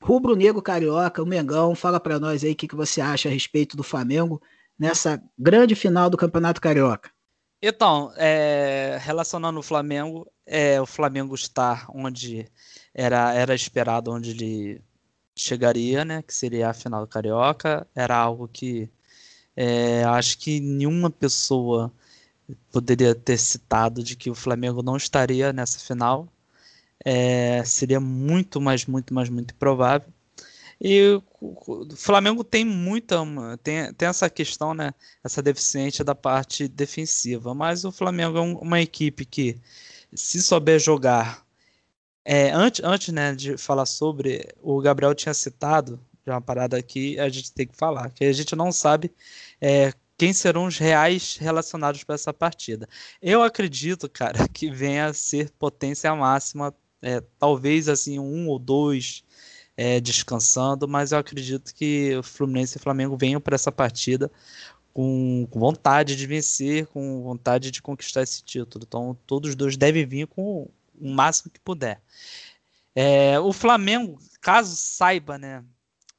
[0.00, 3.32] Rubro Negro Carioca, o Mengão, fala para nós aí o que, que você acha a
[3.32, 4.40] respeito do Flamengo
[4.78, 7.10] nessa grande final do Campeonato Carioca.
[7.62, 12.46] Então, é, relacionando o Flamengo, é, o Flamengo está onde
[12.94, 14.82] era, era esperado, onde ele
[15.34, 16.22] chegaria, né?
[16.22, 17.86] Que seria a final do Carioca.
[17.94, 18.90] Era algo que
[19.56, 21.90] é, acho que nenhuma pessoa
[22.70, 26.28] poderia ter citado de que o Flamengo não estaria nessa final.
[27.04, 30.08] É, seria muito mais, muito mais, muito provável.
[30.80, 33.16] E o Flamengo tem muita.
[33.62, 34.92] Tem, tem essa questão, né?
[35.24, 37.54] Essa deficiência da parte defensiva.
[37.54, 39.58] Mas o Flamengo é um, uma equipe que,
[40.14, 41.44] se souber jogar.
[42.24, 47.18] É, antes, antes né, de falar sobre, o Gabriel tinha citado de uma parada aqui,
[47.20, 49.12] a gente tem que falar, que a gente não sabe
[49.60, 52.88] é, quem serão os reais relacionados para essa partida.
[53.22, 59.22] Eu acredito, cara, que venha a ser potência máxima, é, talvez assim um ou dois
[59.76, 64.28] é, descansando, mas eu acredito que o Fluminense e o Flamengo venham para essa partida
[64.92, 68.84] com, com, vontade de vencer, com vontade de conquistar esse título.
[68.86, 72.00] Então, todos os dois devem vir com o máximo que puder.
[72.94, 75.62] É, o Flamengo, caso saiba, né,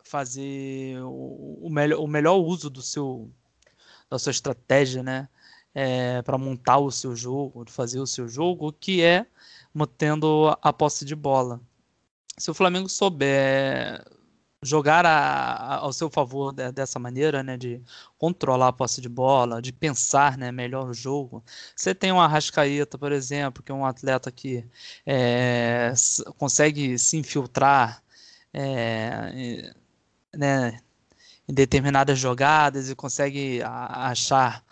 [0.07, 3.31] fazer o, o, melhor, o melhor uso do seu
[4.09, 5.27] da sua estratégia, né,
[5.75, 9.25] é, para montar o seu jogo, fazer o seu jogo, que é
[9.73, 11.61] mantendo a posse de bola
[12.37, 14.03] se o Flamengo souber
[14.61, 17.81] jogar a, a, ao seu favor de, dessa maneira, né, de
[18.17, 21.43] controlar a posse de bola, de pensar, né, melhor o jogo.
[21.75, 24.65] Você tem um Arrascaeta, por exemplo, que é um atleta que
[25.05, 25.93] é,
[26.37, 28.03] consegue se infiltrar,
[28.53, 29.73] é,
[30.37, 30.79] né,
[31.47, 34.63] em determinadas jogadas e consegue achar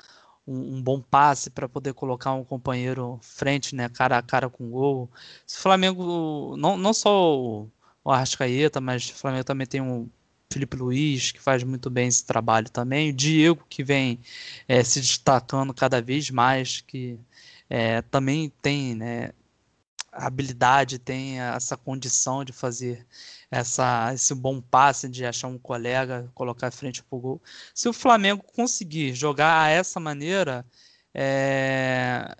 [0.48, 4.66] um, um bom passe para poder colocar um companheiro frente, né, cara a cara com
[4.68, 5.12] o gol.
[5.46, 7.70] Se o Flamengo, não, não só o,
[8.04, 10.10] o Arrascaeta, mas o Flamengo também tem um
[10.52, 13.10] Felipe Luiz, que faz muito bem esse trabalho também.
[13.10, 14.20] O Diego, que vem
[14.68, 17.20] é, se destacando cada vez mais, que
[17.70, 19.32] é, também tem né,
[20.16, 23.06] habilidade, tem essa condição de fazer
[23.52, 27.42] essa, esse bom passe de achar um colega, colocar frente para o gol.
[27.74, 30.66] Se o Flamengo conseguir jogar essa maneira,
[31.14, 32.36] é,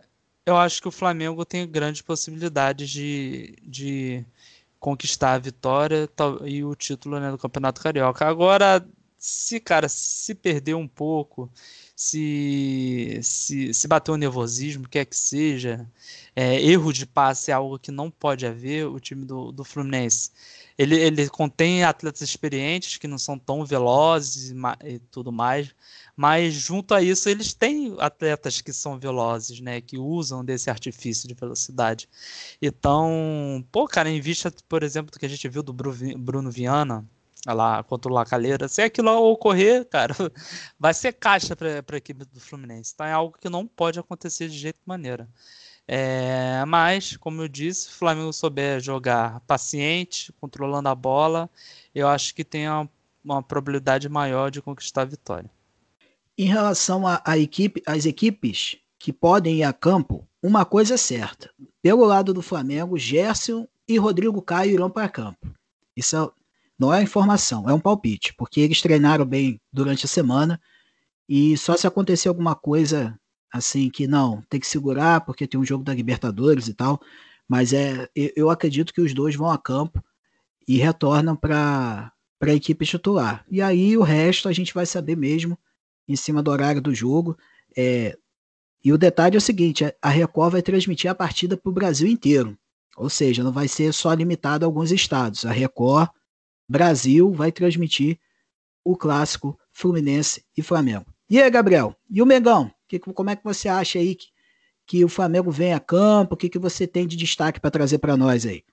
[0.46, 4.26] eu acho que o Flamengo tem grandes possibilidades de, de
[4.80, 6.10] conquistar a vitória
[6.46, 8.26] e o título né, do Campeonato Carioca.
[8.26, 8.86] Agora,
[9.18, 11.52] se, cara, se perder um pouco,
[11.96, 15.90] se, se, se bater o nervosismo, quer que seja,
[16.36, 20.32] é, erro de passe é algo que não pode haver, o time do, do Fluminense
[20.78, 25.74] ele, ele contém atletas experientes que não são tão velozes e, e tudo mais,
[26.16, 31.28] mas junto a isso eles têm atletas que são velozes, né, que usam desse artifício
[31.28, 32.10] de velocidade.
[32.62, 37.06] Então, pô, cara, em vista, por exemplo, do que a gente viu do Bruno Viana,
[37.54, 40.14] lá contra o Lacaleira, se aquilo ocorrer, cara,
[40.80, 42.92] vai ser caixa para a equipe do Fluminense.
[42.94, 45.28] Então é algo que não pode acontecer de jeito maneira.
[45.88, 51.50] É, mas, como eu disse, se o Flamengo souber jogar paciente, controlando a bola,
[51.94, 52.90] eu acho que tem uma,
[53.24, 55.50] uma probabilidade maior de conquistar a vitória.
[56.38, 61.50] Em relação à equipe, às equipes que podem ir a campo, uma coisa é certa.
[61.82, 65.48] Pelo lado do Flamengo, Gerson e Rodrigo Caio irão para campo.
[65.96, 66.34] Isso
[66.78, 70.60] não é informação, é um palpite, porque eles treinaram bem durante a semana
[71.28, 73.18] e só se acontecer alguma coisa
[73.52, 77.02] assim que não, tem que segurar porque tem um jogo da Libertadores e tal,
[77.48, 80.04] mas é eu acredito que os dois vão a campo
[80.68, 83.46] e retornam para para a equipe titular.
[83.50, 85.58] E aí o resto a gente vai saber mesmo
[86.08, 87.38] em cima do horário do jogo.
[87.76, 88.18] É,
[88.84, 92.08] e o detalhe é o seguinte: a Record vai transmitir a partida para o Brasil
[92.08, 92.58] inteiro.
[92.98, 95.46] Ou seja, não vai ser só limitado a alguns estados.
[95.46, 96.10] A Record
[96.68, 98.20] Brasil vai transmitir
[98.84, 101.06] o clássico Fluminense e Flamengo.
[101.30, 101.96] E aí, Gabriel?
[102.10, 102.72] E o Mengão?
[102.88, 104.28] Que, como é que você acha aí que,
[104.86, 106.36] que o Flamengo vem a campo?
[106.36, 108.64] O que, que você tem de destaque para trazer para nós aí?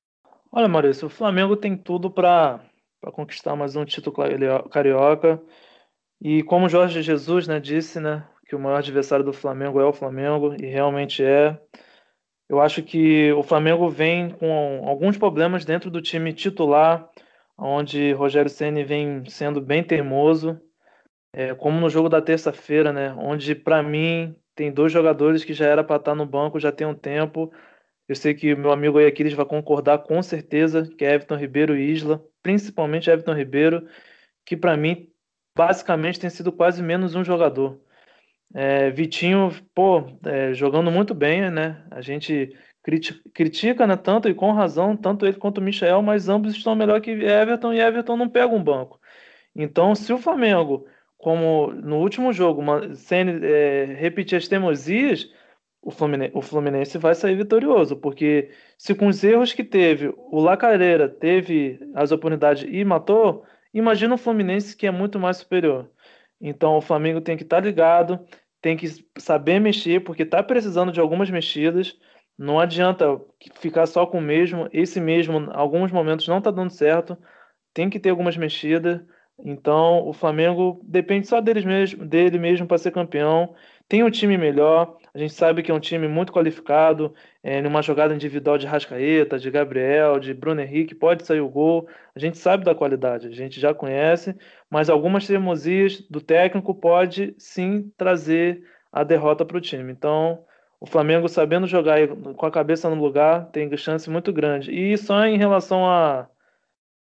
[0.50, 2.60] Olha, Maurício, o Flamengo tem tudo para
[3.12, 4.14] conquistar mais um título
[4.70, 5.42] carioca.
[6.20, 9.94] E como Jorge Jesus né, disse, né, que o maior adversário do Flamengo é o
[9.94, 11.58] Flamengo, e realmente é.
[12.50, 17.08] Eu acho que o Flamengo vem com alguns problemas dentro do time titular,
[17.56, 20.60] onde Rogério Ceni vem sendo bem teimoso
[21.32, 23.12] é, como no jogo da terça-feira, né?
[23.14, 26.70] Onde para mim tem dois jogadores que já era para estar tá no banco já
[26.70, 27.52] tem um tempo.
[28.08, 31.76] Eu sei que meu amigo aí Aquiles vai concordar com certeza que é Everton Ribeiro
[31.76, 33.88] e Isla, principalmente Everton Ribeiro,
[34.44, 35.08] que para mim
[35.56, 37.80] basicamente tem sido quase menos um jogador.
[38.54, 41.86] É, Vitinho, pô, é, jogando muito bem, né?
[41.90, 46.54] A gente critica, né, tanto e com razão, tanto ele quanto o Michel, mas ambos
[46.54, 49.00] estão melhor que Everton e Everton não pega um banco.
[49.54, 52.62] Então, se o Flamengo, como no último jogo,
[52.94, 55.30] sem é, repetir as teimosias,
[55.80, 60.40] o Fluminense, o Fluminense vai sair vitorioso, porque se com os erros que teve, o
[60.40, 65.90] Lacareira teve as oportunidades e matou, imagina o Fluminense que é muito mais superior.
[66.40, 68.20] Então, o Flamengo tem que estar tá ligado,
[68.60, 71.96] tem que saber mexer, porque está precisando de algumas mexidas.
[72.42, 73.20] Não adianta
[73.60, 74.68] ficar só com o mesmo.
[74.72, 77.16] Esse mesmo, alguns momentos, não está dando certo.
[77.72, 79.00] Tem que ter algumas mexidas.
[79.38, 83.54] Então, o Flamengo depende só deles mesmo, dele mesmo para ser campeão.
[83.88, 84.96] Tem um time melhor.
[85.14, 87.14] A gente sabe que é um time muito qualificado.
[87.44, 91.88] É, numa jogada individual de Rascaeta, de Gabriel, de Bruno Henrique, pode sair o gol.
[92.12, 94.34] A gente sabe da qualidade, a gente já conhece.
[94.68, 99.92] Mas algumas teimosias do técnico pode sim trazer a derrota para o time.
[99.92, 100.44] Então,
[100.82, 104.72] o Flamengo sabendo jogar com a cabeça no lugar tem chance muito grande.
[104.72, 106.28] E só em relação a,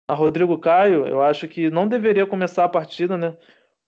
[0.05, 3.37] a Rodrigo Caio, eu acho que não deveria começar a partida, né?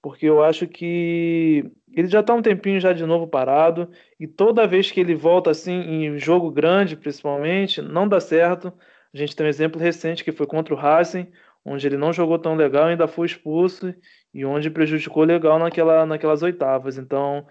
[0.01, 4.65] Porque eu acho que ele já está um tempinho já de novo parado e toda
[4.65, 8.71] vez que ele volta assim em jogo grande, principalmente, não dá certo.
[9.13, 11.27] A gente tem um exemplo recente que foi contra o Racing,
[11.65, 13.93] onde ele não jogou tão legal, ainda foi expulso
[14.34, 16.97] e onde prejudicou legal naquela, naquelas oitavas.
[16.97, 17.45] Então,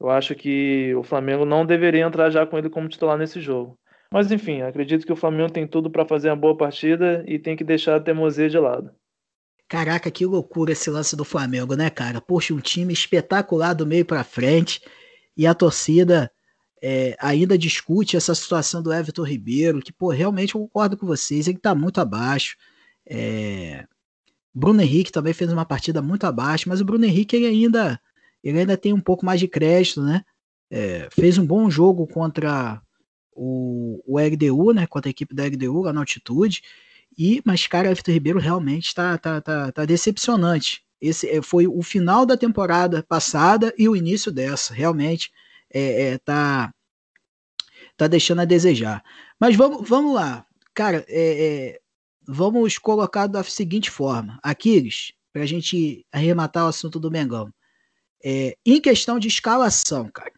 [0.00, 3.78] eu acho que o Flamengo não deveria entrar já com ele como titular nesse jogo.
[4.12, 7.56] Mas enfim, acredito que o Flamengo tem tudo para fazer uma boa partida e tem
[7.56, 8.90] que deixar a teimosia de lado.
[9.68, 12.20] Caraca, que loucura esse lance do Flamengo, né, cara?
[12.20, 14.80] Poxa, um time espetacular do meio para frente
[15.36, 16.30] e a torcida
[16.80, 21.48] é, ainda discute essa situação do Everton Ribeiro, que, pô, realmente eu concordo com vocês,
[21.48, 22.56] ele tá muito abaixo.
[23.04, 23.84] É...
[24.54, 28.00] Bruno Henrique também fez uma partida muito abaixo, mas o Bruno Henrique ele ainda
[28.42, 30.22] ele ainda tem um pouco mais de crédito, né?
[30.70, 32.80] É, fez um bom jogo contra
[33.32, 34.86] o, o RDU, né?
[34.86, 36.62] Contra a equipe da RDU lá na altitude.
[37.16, 40.84] E, mas, cara, o Everton Ribeiro realmente está tá, tá, tá decepcionante.
[41.00, 44.74] Esse é, foi o final da temporada passada e o início dessa.
[44.74, 45.30] Realmente
[45.72, 46.72] é, é, tá,
[47.96, 49.02] tá deixando a desejar.
[49.38, 50.44] Mas vamos, vamos lá.
[50.74, 51.80] Cara, é, é
[52.26, 54.38] vamos colocar da seguinte forma.
[54.42, 57.52] Aquiles, para a gente arrematar o assunto do Mengão.
[58.24, 60.32] É, em questão de escalação, cara,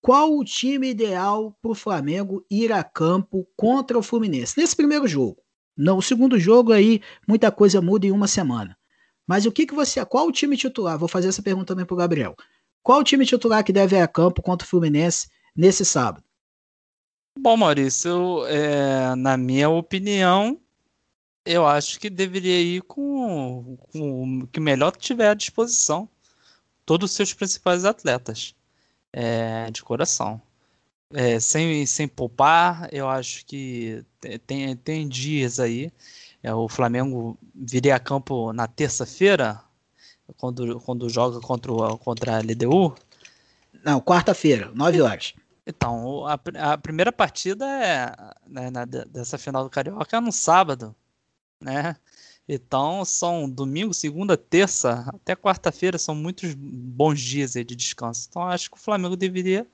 [0.00, 4.58] qual o time ideal para o Flamengo ir a campo contra o Fluminense?
[4.58, 5.36] Nesse primeiro jogo.
[5.76, 8.76] No o segundo jogo aí, muita coisa muda em uma semana.
[9.26, 10.04] Mas o que, que você.
[10.04, 10.98] Qual o time titular?
[10.98, 12.34] Vou fazer essa pergunta também para o Gabriel.
[12.82, 16.24] Qual o time titular que deve ir a campo contra o Fluminense nesse sábado?
[17.38, 20.60] Bom, Maurício, é, na minha opinião,
[21.44, 26.08] eu acho que deveria ir com, com o que melhor tiver à disposição
[26.90, 28.52] todos os seus principais atletas
[29.12, 30.42] é, de coração.
[31.14, 34.04] É, sem, sem poupar, eu acho que
[34.44, 35.92] tem, tem dias aí.
[36.42, 39.62] É, o Flamengo viria a campo na terça-feira,
[40.36, 42.92] quando, quando joga contra, o, contra a LDU.
[43.84, 45.34] Não, quarta-feira, 9 horas.
[45.64, 46.40] Então, a,
[46.72, 48.12] a primeira partida é,
[48.48, 50.92] né, na, dessa final do Carioca é no sábado,
[51.60, 51.94] né?
[52.52, 58.26] Então, são domingo, segunda, terça, até quarta-feira, são muitos bons dias de descanso.
[58.28, 59.64] Então, acho que o Flamengo deveria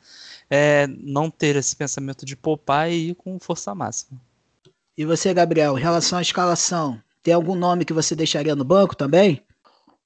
[0.51, 4.21] é, não ter esse pensamento de poupar e ir com força máxima.
[4.95, 8.95] E você, Gabriel, em relação à escalação, tem algum nome que você deixaria no banco
[8.95, 9.43] também?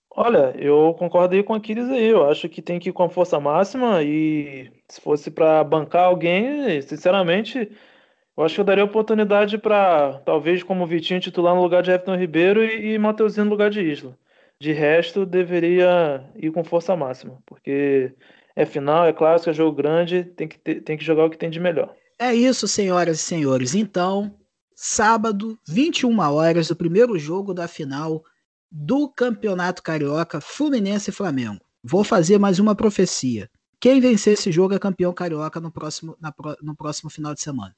[0.09, 2.07] Olha, eu concordo aí com Aquiles aí.
[2.07, 6.05] Eu acho que tem que ir com a força máxima e se fosse para bancar
[6.05, 7.69] alguém, sinceramente,
[8.41, 12.17] eu acho que eu daria oportunidade para, talvez, como Vitinho titular no lugar de Everton
[12.17, 14.17] Ribeiro e, e no lugar de Isla.
[14.59, 18.15] De resto, deveria ir com força máxima, porque
[18.57, 21.37] é final, é clássico, é jogo grande, tem que, ter, tem que jogar o que
[21.37, 21.95] tem de melhor.
[22.19, 23.75] É isso, senhoras e senhores.
[23.75, 24.35] Então,
[24.75, 28.23] sábado, 21 horas, o primeiro jogo da final
[28.71, 31.61] do Campeonato Carioca Fluminense e Flamengo.
[31.85, 33.51] Vou fazer mais uma profecia.
[33.79, 36.33] Quem vencer esse jogo é campeão carioca no próximo, na,
[36.63, 37.75] no próximo final de semana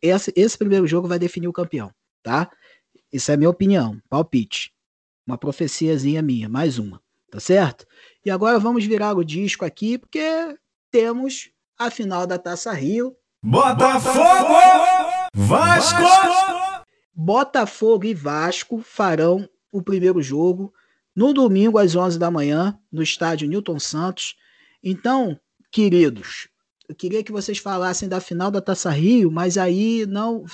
[0.00, 1.92] esse, esse primeiro jogo vai definir o campeão,
[2.22, 2.50] tá?
[3.12, 4.72] Isso é minha opinião, palpite.
[5.26, 7.00] Uma profeciazinha minha, mais uma,
[7.30, 7.86] tá certo?
[8.24, 10.56] E agora vamos virar o disco aqui, porque
[10.90, 13.16] temos a final da Taça Rio.
[13.42, 14.54] Botafogo!
[15.34, 16.02] Vasco!
[17.14, 20.72] Botafogo e Vasco farão o primeiro jogo
[21.14, 24.36] no domingo às 11 da manhã, no estádio Newton Santos.
[24.82, 25.38] Então,
[25.70, 26.48] queridos,
[26.90, 30.44] eu queria que vocês falassem da final da Taça Rio, mas aí não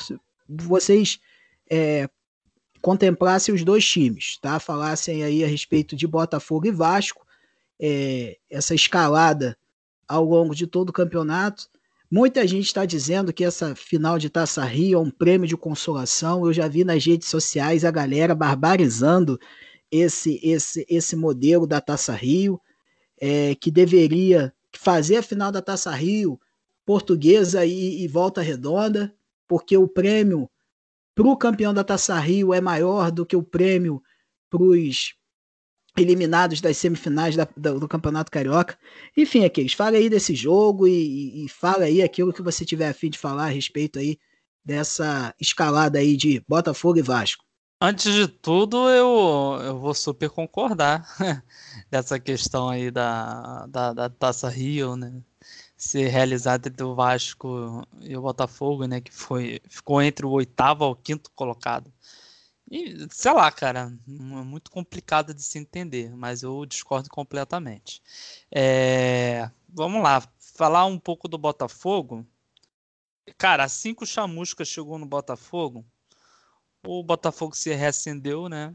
[0.47, 1.19] vocês
[1.71, 2.07] é,
[2.83, 4.61] contemplassem os dois times, tá?
[4.61, 7.27] Falassem aí a respeito de Botafogo e Vasco,
[7.81, 9.57] é, essa escalada
[10.07, 11.71] ao longo de todo o campeonato.
[12.11, 16.45] Muita gente está dizendo que essa final de Taça Rio é um prêmio de consolação.
[16.45, 19.41] Eu já vi nas redes sociais a galera barbarizando
[19.91, 22.61] esse esse esse modelo da Taça Rio,
[23.19, 26.41] é, que deveria fazer a final da Taça Rio
[26.85, 29.13] portuguesa e, e volta redonda,
[29.49, 30.49] porque o prêmio
[31.15, 34.03] para o campeão da Taça Rio é maior do que o prêmio
[34.51, 35.15] para os
[35.97, 38.79] eliminados das semifinais da, do, do, Campeonato Carioca.
[39.17, 42.95] Enfim, Aquiles, fala aí desse jogo e, e, fala aí aquilo que você tiver a
[42.95, 44.19] fim de falar a respeito aí
[44.63, 47.46] dessa escalada aí de Botafogo e Vasco.
[47.81, 51.07] Antes de tudo, eu, eu vou super concordar
[51.91, 55.23] dessa questão aí da, da, da Taça Rio, né?
[55.77, 59.01] Ser realizada entre o Vasco e o Botafogo, né?
[59.03, 61.93] Que foi, ficou entre o oitavo ao quinto colocado.
[62.71, 68.03] E, sei lá, cara, é muito complicado de se entender, mas eu discordo completamente.
[68.51, 72.27] É, vamos lá, falar um pouco do Botafogo.
[73.39, 75.85] Cara, assim que o Chamusca chegou no Botafogo,
[76.87, 78.75] o Botafogo se reacendeu, né?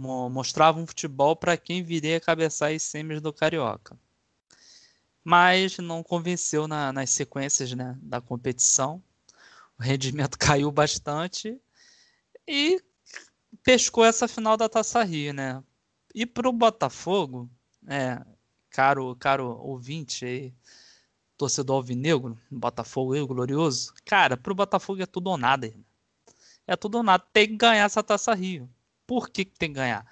[0.00, 3.98] Mostrava um futebol para quem viria cabeçar as semis do Carioca.
[5.24, 9.02] Mas não convenceu na, nas sequências né, da competição.
[9.78, 11.58] O rendimento caiu bastante
[12.46, 12.82] e
[13.62, 15.62] pescou essa final da Taça Rio, né?
[16.14, 17.48] E para o Botafogo,
[17.86, 18.20] é,
[18.70, 20.54] caro, caro ouvinte aí,
[21.36, 25.84] torcedor alvinegro, Botafogo glorioso, cara, para o Botafogo é tudo ou nada, irmão
[26.66, 27.24] é tudo ou nada.
[27.32, 28.68] Tem que ganhar essa taça Rio.
[29.06, 30.06] Por que, que tem que ganhar?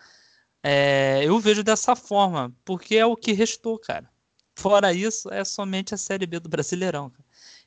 [0.63, 4.09] É, eu vejo dessa forma, porque é o que restou, cara.
[4.57, 7.11] Fora isso, é somente a Série B do Brasileirão.
[7.11, 7.25] Cara.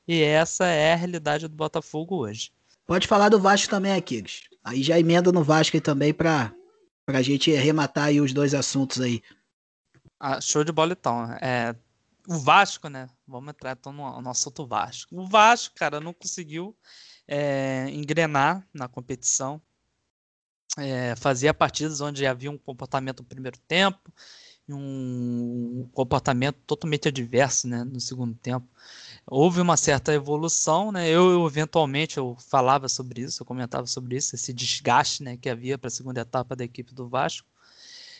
[0.08, 2.52] E essa é a realidade do Botafogo hoje.
[2.86, 4.44] Pode falar do Vasco também, Aquiles.
[4.64, 6.54] Aí já emenda no Vasco aí também para
[7.08, 9.22] a gente arrematar aí os dois assuntos aí.
[10.20, 11.32] Ah, show de bola então.
[11.42, 11.76] É,
[12.28, 13.10] o Vasco, né?
[13.28, 15.16] Vamos entrar então no, no assunto Vasco.
[15.16, 16.76] O Vasco, cara, não conseguiu
[17.28, 19.62] é, engrenar na competição.
[20.78, 24.14] É, fazia partidas onde havia um comportamento no primeiro tempo
[24.68, 28.68] e um comportamento totalmente adverso né, no segundo tempo.
[29.26, 31.10] Houve uma certa evolução, né?
[31.10, 35.78] Eu, eventualmente eu falava sobre isso, eu comentava sobre isso, esse desgaste né, que havia
[35.78, 37.48] para a segunda etapa da equipe do Vasco.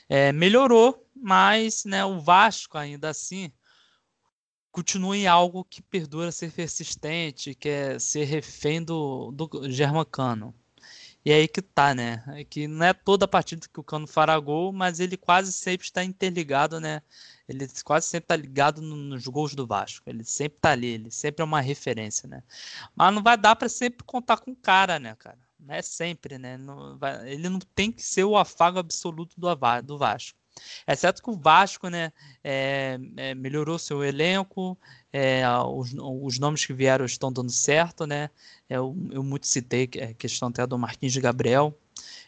[0.10, 3.52] É, melhorou, mas né, o Vasco ainda assim
[4.78, 10.54] continua em algo que perdura ser persistente, que é ser refém do, do Germancano.
[11.26, 12.24] E é aí que tá, né?
[12.28, 15.88] É que não é toda partida que o Cano fará gol, mas ele quase sempre
[15.88, 17.02] está interligado, né?
[17.50, 20.08] Ele quase sempre está ligado nos gols do Vasco.
[20.08, 22.44] Ele sempre está ali, ele sempre é uma referência, né?
[22.96, 25.40] Mas não vai dar para sempre contar com o cara, né, cara?
[25.60, 26.56] Não é sempre, né?
[26.56, 29.50] Não vai, ele não tem que ser o afago absoluto do,
[29.84, 30.38] do Vasco.
[30.86, 32.12] É certo que o Vasco né,
[32.44, 34.78] é, é, melhorou seu elenco,
[35.12, 38.30] é, os, os, nomes que vieram estão dando certo, né?
[38.70, 41.78] Eu, eu muito citei a questão até do Marquinhos de Gabriel.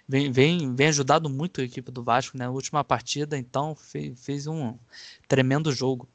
[0.08, 2.46] Vem, vem, vem ajudado muito a equipe do Vasco, né?
[2.46, 4.78] A última partida, então, fez, fez um
[5.28, 6.10] tremendo jogo.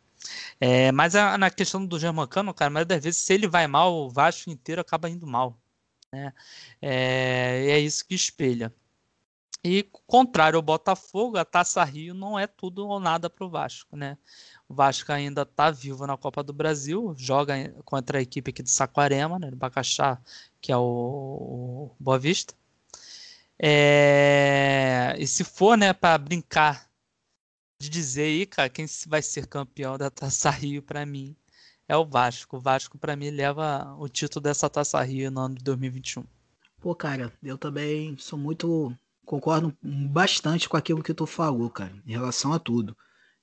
[0.60, 3.94] É, mas a, na questão do Germancano, cara, mas das vezes, se ele vai mal,
[3.94, 5.58] o Vasco inteiro acaba indo mal.
[6.12, 6.32] Né?
[6.80, 8.72] É, é isso que espelha.
[9.64, 13.96] E contrário ao Botafogo, a Taça Rio não é tudo ou nada para o Vasco,
[13.96, 14.18] né?
[14.68, 18.70] O Vasco ainda está vivo na Copa do Brasil, joga contra a equipe aqui de
[18.70, 20.20] Saquarema, né, do Bacaxá,
[20.60, 22.54] que é o, Boa Vista.
[23.58, 25.14] É...
[25.18, 26.90] E se for, né, para brincar
[27.80, 31.34] de dizer aí, cara, quem vai ser campeão da Taça Rio para mim
[31.88, 32.58] é o Vasco.
[32.58, 36.24] O Vasco para mim leva o título dessa Taça Rio no ano de 2021.
[36.80, 38.94] Pô, cara, eu também sou muito
[39.24, 42.96] concordo bastante com aquilo que tu falou, cara, em relação a tudo.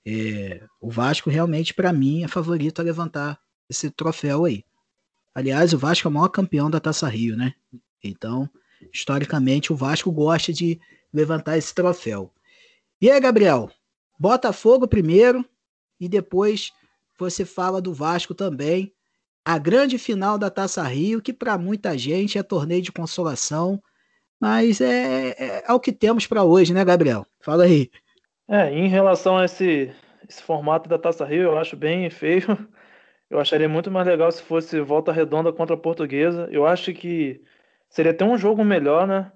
[0.05, 4.63] É, o Vasco realmente, para mim, é favorito a levantar esse troféu aí.
[5.33, 7.53] Aliás, o Vasco é o maior campeão da Taça Rio, né?
[8.03, 8.49] Então,
[8.93, 10.79] historicamente, o Vasco gosta de
[11.13, 12.33] levantar esse troféu.
[12.99, 13.69] E aí, Gabriel?
[14.19, 15.43] Botafogo primeiro
[15.99, 16.71] e depois
[17.17, 18.93] você fala do Vasco também.
[19.43, 23.81] A grande final da Taça Rio, que para muita gente é torneio de consolação
[24.41, 27.27] mas é, é, é o que temos para hoje, né, Gabriel?
[27.39, 27.91] Fala aí.
[28.49, 29.93] É, em relação a esse,
[30.27, 32.45] esse formato da Taça Rio, eu acho bem feio.
[33.29, 36.49] Eu acharia muito mais legal se fosse volta redonda contra a portuguesa.
[36.51, 37.41] Eu acho que
[37.87, 39.31] seria até um jogo melhor, né?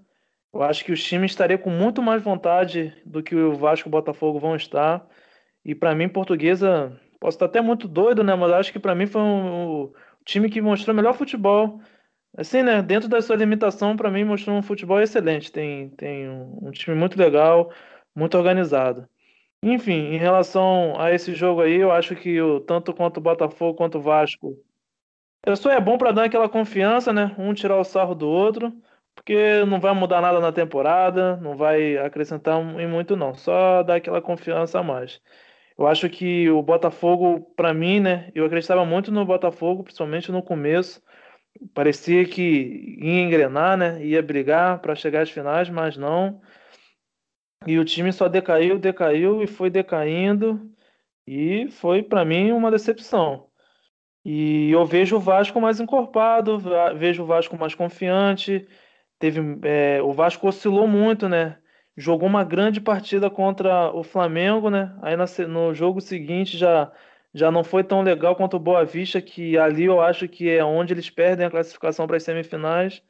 [0.54, 3.90] Eu acho que os times estariam com muito mais vontade do que o Vasco e
[3.90, 5.08] o Botafogo vão estar.
[5.64, 8.36] E para mim, Portuguesa, posso estar até muito doido, né?
[8.36, 9.94] Mas acho que para mim foi um, o
[10.26, 11.80] time que mostrou melhor futebol.
[12.38, 12.82] Assim, né?
[12.82, 15.52] Dentro da sua limitação, para mim mostrou um futebol excelente.
[15.52, 17.72] Tem, tem um, um time muito legal,
[18.16, 19.08] muito organizado.
[19.64, 23.76] Enfim, em relação a esse jogo aí, eu acho que o, tanto quanto o Botafogo
[23.78, 24.58] quanto o Vasco,
[25.58, 27.36] só é bom para dar aquela confiança, né?
[27.38, 28.74] Um tirar o sarro do outro
[29.16, 33.96] porque não vai mudar nada na temporada, não vai acrescentar em muito não, só dar
[33.96, 35.22] aquela confiança a mais.
[35.78, 40.44] Eu acho que o Botafogo, para mim, né, eu acreditava muito no Botafogo, principalmente no
[40.44, 41.02] começo.
[41.74, 46.42] Parecia que ia engrenar, né, ia brigar para chegar às finais, mas não.
[47.66, 50.72] E o time só decaiu, decaiu e foi decaindo.
[51.28, 53.48] E foi para mim uma decepção.
[54.24, 56.60] E eu vejo o Vasco mais encorpado,
[56.98, 58.68] vejo o Vasco mais confiante,
[59.20, 61.58] Teve, é, o Vasco oscilou muito, né?
[61.98, 64.98] Jogou uma grande partida contra o Flamengo, né?
[65.02, 65.16] Aí
[65.48, 66.92] no jogo seguinte já,
[67.36, 70.64] já não foi tão legal quanto o Boa Vista, que ali eu acho que é
[70.64, 73.04] onde eles perdem a classificação para as semifinais.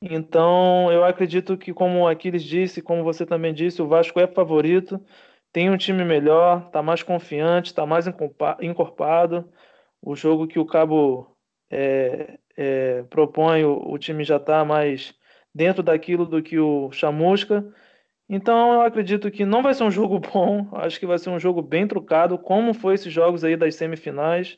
[0.00, 4.26] Então, eu acredito que, como o Aquiles disse, como você também disse, o Vasco é
[4.28, 5.04] favorito,
[5.52, 8.06] tem um time melhor, está mais confiante, está mais
[8.62, 9.52] encorpado.
[10.00, 11.36] O jogo que o Cabo
[11.68, 15.12] é, é, propõe, o, o time já está mais
[15.52, 17.64] dentro daquilo do que o Chamusca.
[18.32, 21.40] Então eu acredito que não vai ser um jogo bom, acho que vai ser um
[21.40, 24.56] jogo bem trucado, como foi esses jogos aí das semifinais.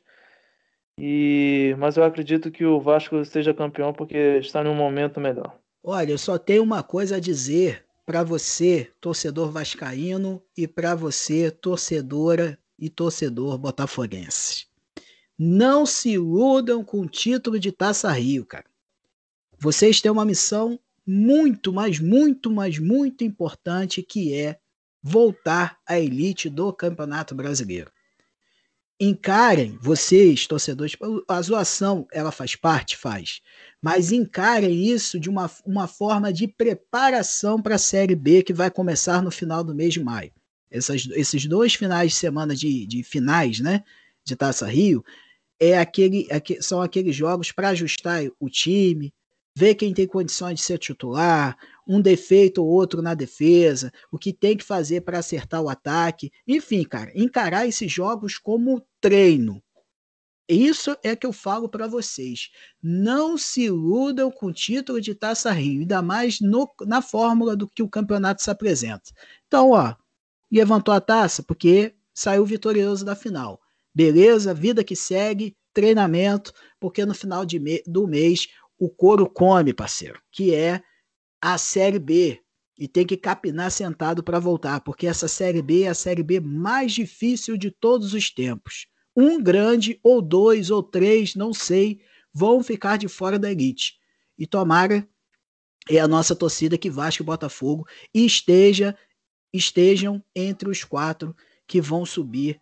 [0.99, 5.57] E mas eu acredito que o Vasco seja campeão porque está num momento melhor.
[5.83, 11.51] Olha, eu só tenho uma coisa a dizer para você, torcedor vascaíno, e para você,
[11.51, 14.67] torcedora e torcedor botafoguense.
[15.39, 18.67] Não se iludam com o título de Taça Rio, cara.
[19.59, 24.59] Vocês têm uma missão muito, mas muito, mas muito importante que é
[25.03, 27.91] voltar à elite do Campeonato Brasileiro.
[29.01, 30.97] Encarem, vocês, torcedores,
[31.27, 32.97] a zoação, ela faz parte?
[32.97, 33.41] Faz.
[33.81, 38.71] Mas encarem isso de uma, uma forma de preparação para a Série B que vai
[38.71, 40.31] começar no final do mês de maio.
[40.71, 43.83] Essas, esses dois finais de semana de, de finais, né?
[44.25, 45.05] De Taça Rio,
[45.59, 46.29] é aquele,
[46.61, 49.13] são aqueles jogos para ajustar o time,
[49.55, 54.33] ver quem tem condições de ser titular, um defeito ou outro na defesa, o que
[54.33, 56.33] tem que fazer para acertar o ataque.
[56.47, 59.63] Enfim, cara, encarar esses jogos como treino.
[60.49, 62.51] Isso é que eu falo para vocês.
[62.83, 67.69] Não se iludam com o título de Taça Rio, ainda mais no, na fórmula do
[67.69, 69.13] que o campeonato se apresenta.
[69.47, 69.95] Então, ó,
[70.51, 73.61] levantou a taça porque saiu vitorioso da final.
[73.95, 78.49] Beleza, vida que segue, treinamento, porque no final de me do mês
[78.83, 80.83] o couro come, parceiro, que é
[81.41, 82.41] a Série B.
[82.77, 86.41] E tem que capinar sentado para voltar, porque essa Série B é a Série B
[86.41, 88.89] mais difícil de todos os tempos.
[89.15, 92.01] Um grande, ou dois, ou três, não sei,
[92.35, 94.01] vão ficar de fora da elite.
[94.37, 95.09] E tomara
[95.89, 98.99] é a nossa torcida que Vasco e Botafogo esteja,
[99.53, 101.37] estejam entre os quatro
[101.69, 102.61] que vão subir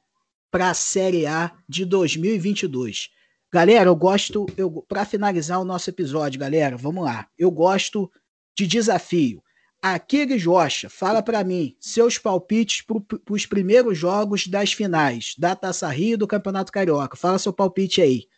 [0.51, 3.09] para a Série A de 2022.
[3.53, 7.27] Galera, eu gosto, eu, para finalizar o nosso episódio, galera, vamos lá.
[7.37, 8.11] Eu gosto
[8.57, 9.43] de desafio.
[9.83, 15.89] Aquiles Rocha, fala para mim seus palpites para os primeiros jogos das finais da Taça
[15.89, 17.17] Rio do Campeonato Carioca.
[17.17, 18.29] Fala seu palpite aí,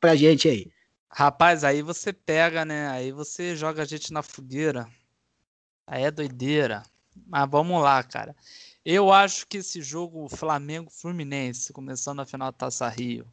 [0.00, 0.72] pra gente aí.
[1.08, 2.88] Rapaz, aí você pega, né?
[2.88, 4.88] Aí você joga a gente na fogueira.
[5.86, 6.82] Aí é doideira.
[7.26, 8.34] Mas vamos lá, cara.
[8.84, 13.26] Eu acho que esse jogo Flamengo-Fluminense, começando a final da Taça Rio,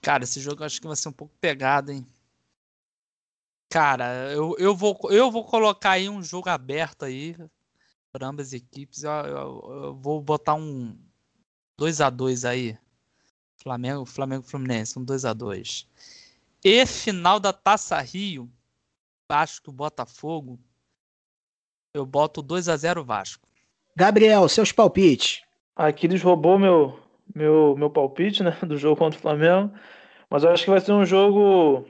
[0.00, 2.06] Cara, esse jogo eu acho que vai ser um pouco pegado, hein?
[3.68, 7.36] Cara, eu, eu, vou, eu vou colocar aí um jogo aberto aí
[8.12, 9.04] para ambas as equipes.
[9.04, 10.98] Eu, eu, eu, vou botar um
[11.78, 12.76] 2 a 2 aí.
[13.56, 15.86] Flamengo, Flamengo Fluminense, um 2 a 2
[16.64, 18.50] E final da Taça Rio,
[19.28, 20.58] acho que o Botafogo,
[21.94, 23.46] eu boto 2 a 0 Vasco.
[23.94, 25.42] Gabriel, seus palpites.
[25.76, 26.98] Aquiles roubou meu,
[27.34, 29.72] meu, meu palpite, né, do jogo contra o Flamengo.
[30.28, 31.84] Mas eu acho que vai ser um jogo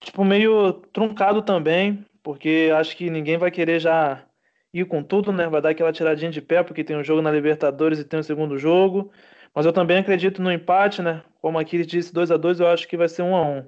[0.00, 4.24] tipo meio truncado também, porque acho que ninguém vai querer já
[4.72, 5.48] ir com tudo, né?
[5.48, 8.22] Vai dar aquela tiradinha de pé, porque tem um jogo na Libertadores e tem um
[8.22, 9.12] segundo jogo.
[9.54, 11.22] Mas eu também acredito no empate, né?
[11.40, 13.66] Como aqui disse, 2 a 2 eu acho que vai ser 1 a 1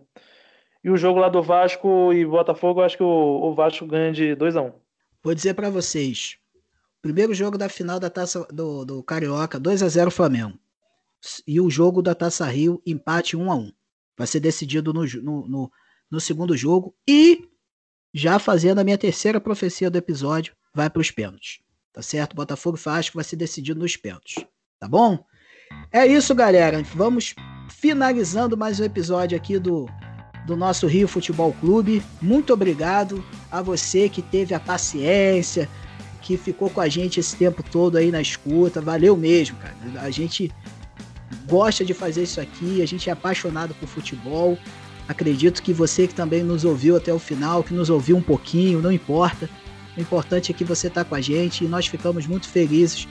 [0.82, 4.12] E o jogo lá do Vasco e Botafogo, eu acho que o, o Vasco ganha
[4.12, 4.72] de 2 a 1
[5.22, 6.38] Vou dizer para vocês,
[7.04, 10.58] Primeiro jogo da final da taça do, do Carioca, 2 a 0 Flamengo.
[11.46, 13.72] E o jogo da Taça Rio, empate 1 a 1
[14.16, 15.72] Vai ser decidido no, no, no,
[16.10, 16.96] no segundo jogo.
[17.06, 17.46] E
[18.14, 21.58] já fazendo a minha terceira profecia do episódio, vai para os pênaltis.
[21.92, 22.34] Tá certo?
[22.34, 24.42] Botafogo e Vasco vai ser decidido nos pênaltis.
[24.80, 25.22] Tá bom?
[25.92, 26.82] É isso, galera.
[26.94, 27.34] Vamos
[27.68, 29.86] finalizando mais um episódio aqui do,
[30.46, 32.02] do nosso Rio Futebol Clube.
[32.22, 35.68] Muito obrigado a você que teve a paciência,
[36.24, 38.80] que ficou com a gente esse tempo todo aí na escuta.
[38.80, 39.76] Valeu mesmo, cara.
[40.00, 40.50] A gente
[41.46, 44.58] gosta de fazer isso aqui, a gente é apaixonado por futebol.
[45.06, 48.80] Acredito que você que também nos ouviu até o final, que nos ouviu um pouquinho,
[48.80, 49.50] não importa.
[49.96, 53.06] O importante é que você está com a gente e nós ficamos muito felizes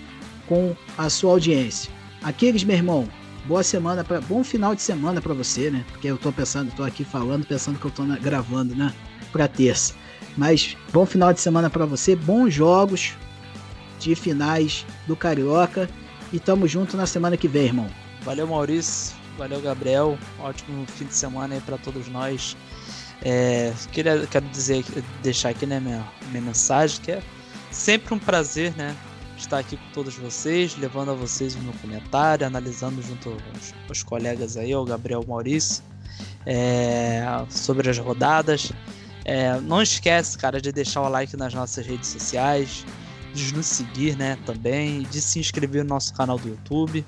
[0.48, 1.92] com a sua audiência.
[2.24, 3.08] Aquiles, meu irmão,
[3.46, 5.86] boa semana, pra, bom final de semana para você, né?
[5.92, 8.92] Porque eu tô pensando, tô aqui falando, pensando que eu tô na, gravando, né?
[9.32, 9.94] Para terça.
[10.38, 13.14] Mas bom final de semana para você, bons jogos
[14.00, 15.90] de finais do Carioca
[16.32, 17.90] e tamo junto na semana que vem, irmão.
[18.24, 19.16] Valeu, Maurício.
[19.38, 20.18] Valeu, Gabriel.
[20.40, 22.56] Ótimo fim de semana aí para todos nós.
[23.22, 24.84] É, queria, quero dizer,
[25.22, 27.22] deixar aqui né, minha, minha mensagem, que é
[27.72, 28.96] sempre um prazer, né?
[29.38, 34.04] Estar aqui com todos vocês, levando a vocês o meu comentário, analisando junto aos, aos
[34.04, 35.84] colegas aí, o Gabriel Maurício,
[36.46, 38.72] é, sobre as rodadas.
[39.26, 42.86] É, não esquece, cara, de deixar o like nas nossas redes sociais,
[43.34, 47.06] de nos seguir, né, também, de se inscrever no nosso canal do YouTube.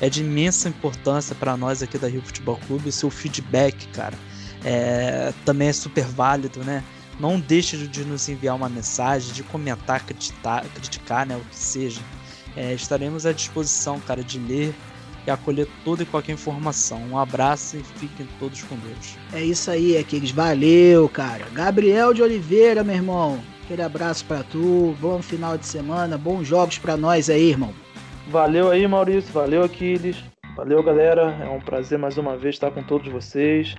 [0.00, 4.16] É de imensa importância para nós aqui da Rio Futebol Clube o seu feedback, cara
[4.64, 6.82] é, também é super válido, né?
[7.20, 12.00] Não deixe de nos enviar uma mensagem, de comentar, criticar, criticar né, o que seja.
[12.56, 14.74] É, estaremos à disposição, cara, de ler
[15.26, 17.00] e acolher toda e qualquer informação.
[17.10, 19.16] Um abraço e fiquem todos com Deus.
[19.32, 20.30] É isso aí, Aquiles.
[20.30, 21.46] Valeu, cara.
[21.52, 23.40] Gabriel de Oliveira, meu irmão.
[23.64, 24.94] Aquele abraço para tu.
[25.00, 26.18] Bom final de semana.
[26.18, 27.72] Bons jogos para nós aí, irmão.
[28.28, 29.32] Valeu aí, Maurício.
[29.32, 30.16] Valeu, Aquiles.
[30.56, 31.36] Valeu, galera.
[31.40, 33.74] É um prazer mais uma vez estar com todos vocês.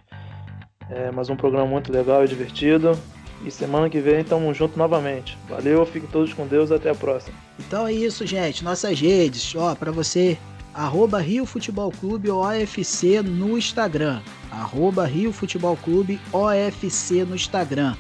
[0.90, 2.98] É mais um programa muito legal e divertido.
[3.46, 5.38] E semana que vem tamo junto novamente.
[5.48, 7.36] Valeu, fiquem todos com Deus, até a próxima.
[7.60, 8.64] Então é isso, gente.
[8.64, 10.38] Nossas redes, ó, para você,
[10.76, 14.22] arroba Rio Futebol Clube OFC no Instagram.
[14.52, 17.96] Arroba Rio Futebol Clube OFC no Instagram.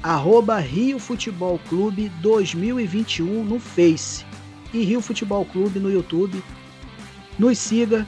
[0.00, 4.24] Arroba Rio Futebol Clube 2021 no Face.
[4.72, 6.40] E Rio Futebol Clube no YouTube.
[7.36, 8.06] Nos siga,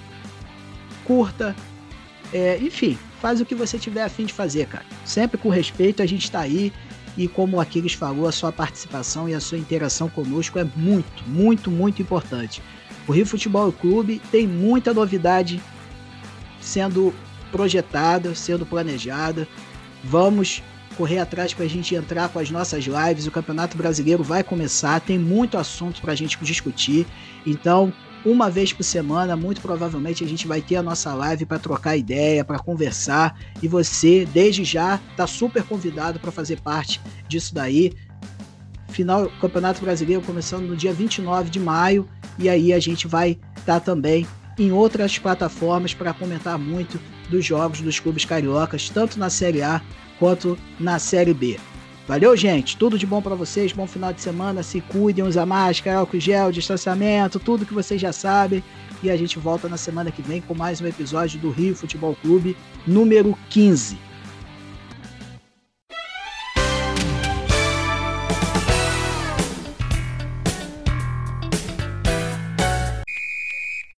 [1.04, 1.56] curta,
[2.32, 4.86] é, enfim, faz o que você tiver a fim de fazer, cara.
[5.04, 6.72] Sempre com respeito, a gente está aí.
[7.16, 11.24] E como o Aquiles falou, a sua participação e a sua interação conosco é muito,
[11.26, 12.62] muito, muito importante.
[13.06, 15.62] O Rio Futebol Clube tem muita novidade
[16.60, 17.14] sendo
[17.52, 19.46] projetada, sendo planejada.
[20.02, 20.62] Vamos
[20.96, 23.26] correr atrás para a gente entrar com as nossas lives.
[23.26, 27.06] O Campeonato Brasileiro vai começar, tem muito assunto para a gente discutir.
[27.46, 27.92] Então,
[28.24, 31.96] uma vez por semana, muito provavelmente a gente vai ter a nossa live para trocar
[31.96, 37.92] ideia, para conversar, e você, desde já, está super convidado para fazer parte disso daí.
[38.96, 43.78] Final Campeonato Brasileiro começando no dia 29 de maio, e aí a gente vai estar
[43.80, 44.26] também
[44.58, 49.82] em outras plataformas para comentar muito dos jogos dos clubes cariocas, tanto na Série A
[50.18, 51.58] quanto na Série B.
[52.08, 52.76] Valeu, gente.
[52.76, 53.72] Tudo de bom para vocês.
[53.72, 54.62] Bom final de semana.
[54.62, 58.62] Se cuidem, usa máscara, álcool gel, distanciamento, tudo que vocês já sabem.
[59.02, 62.16] E a gente volta na semana que vem com mais um episódio do Rio Futebol
[62.22, 64.05] Clube, número 15.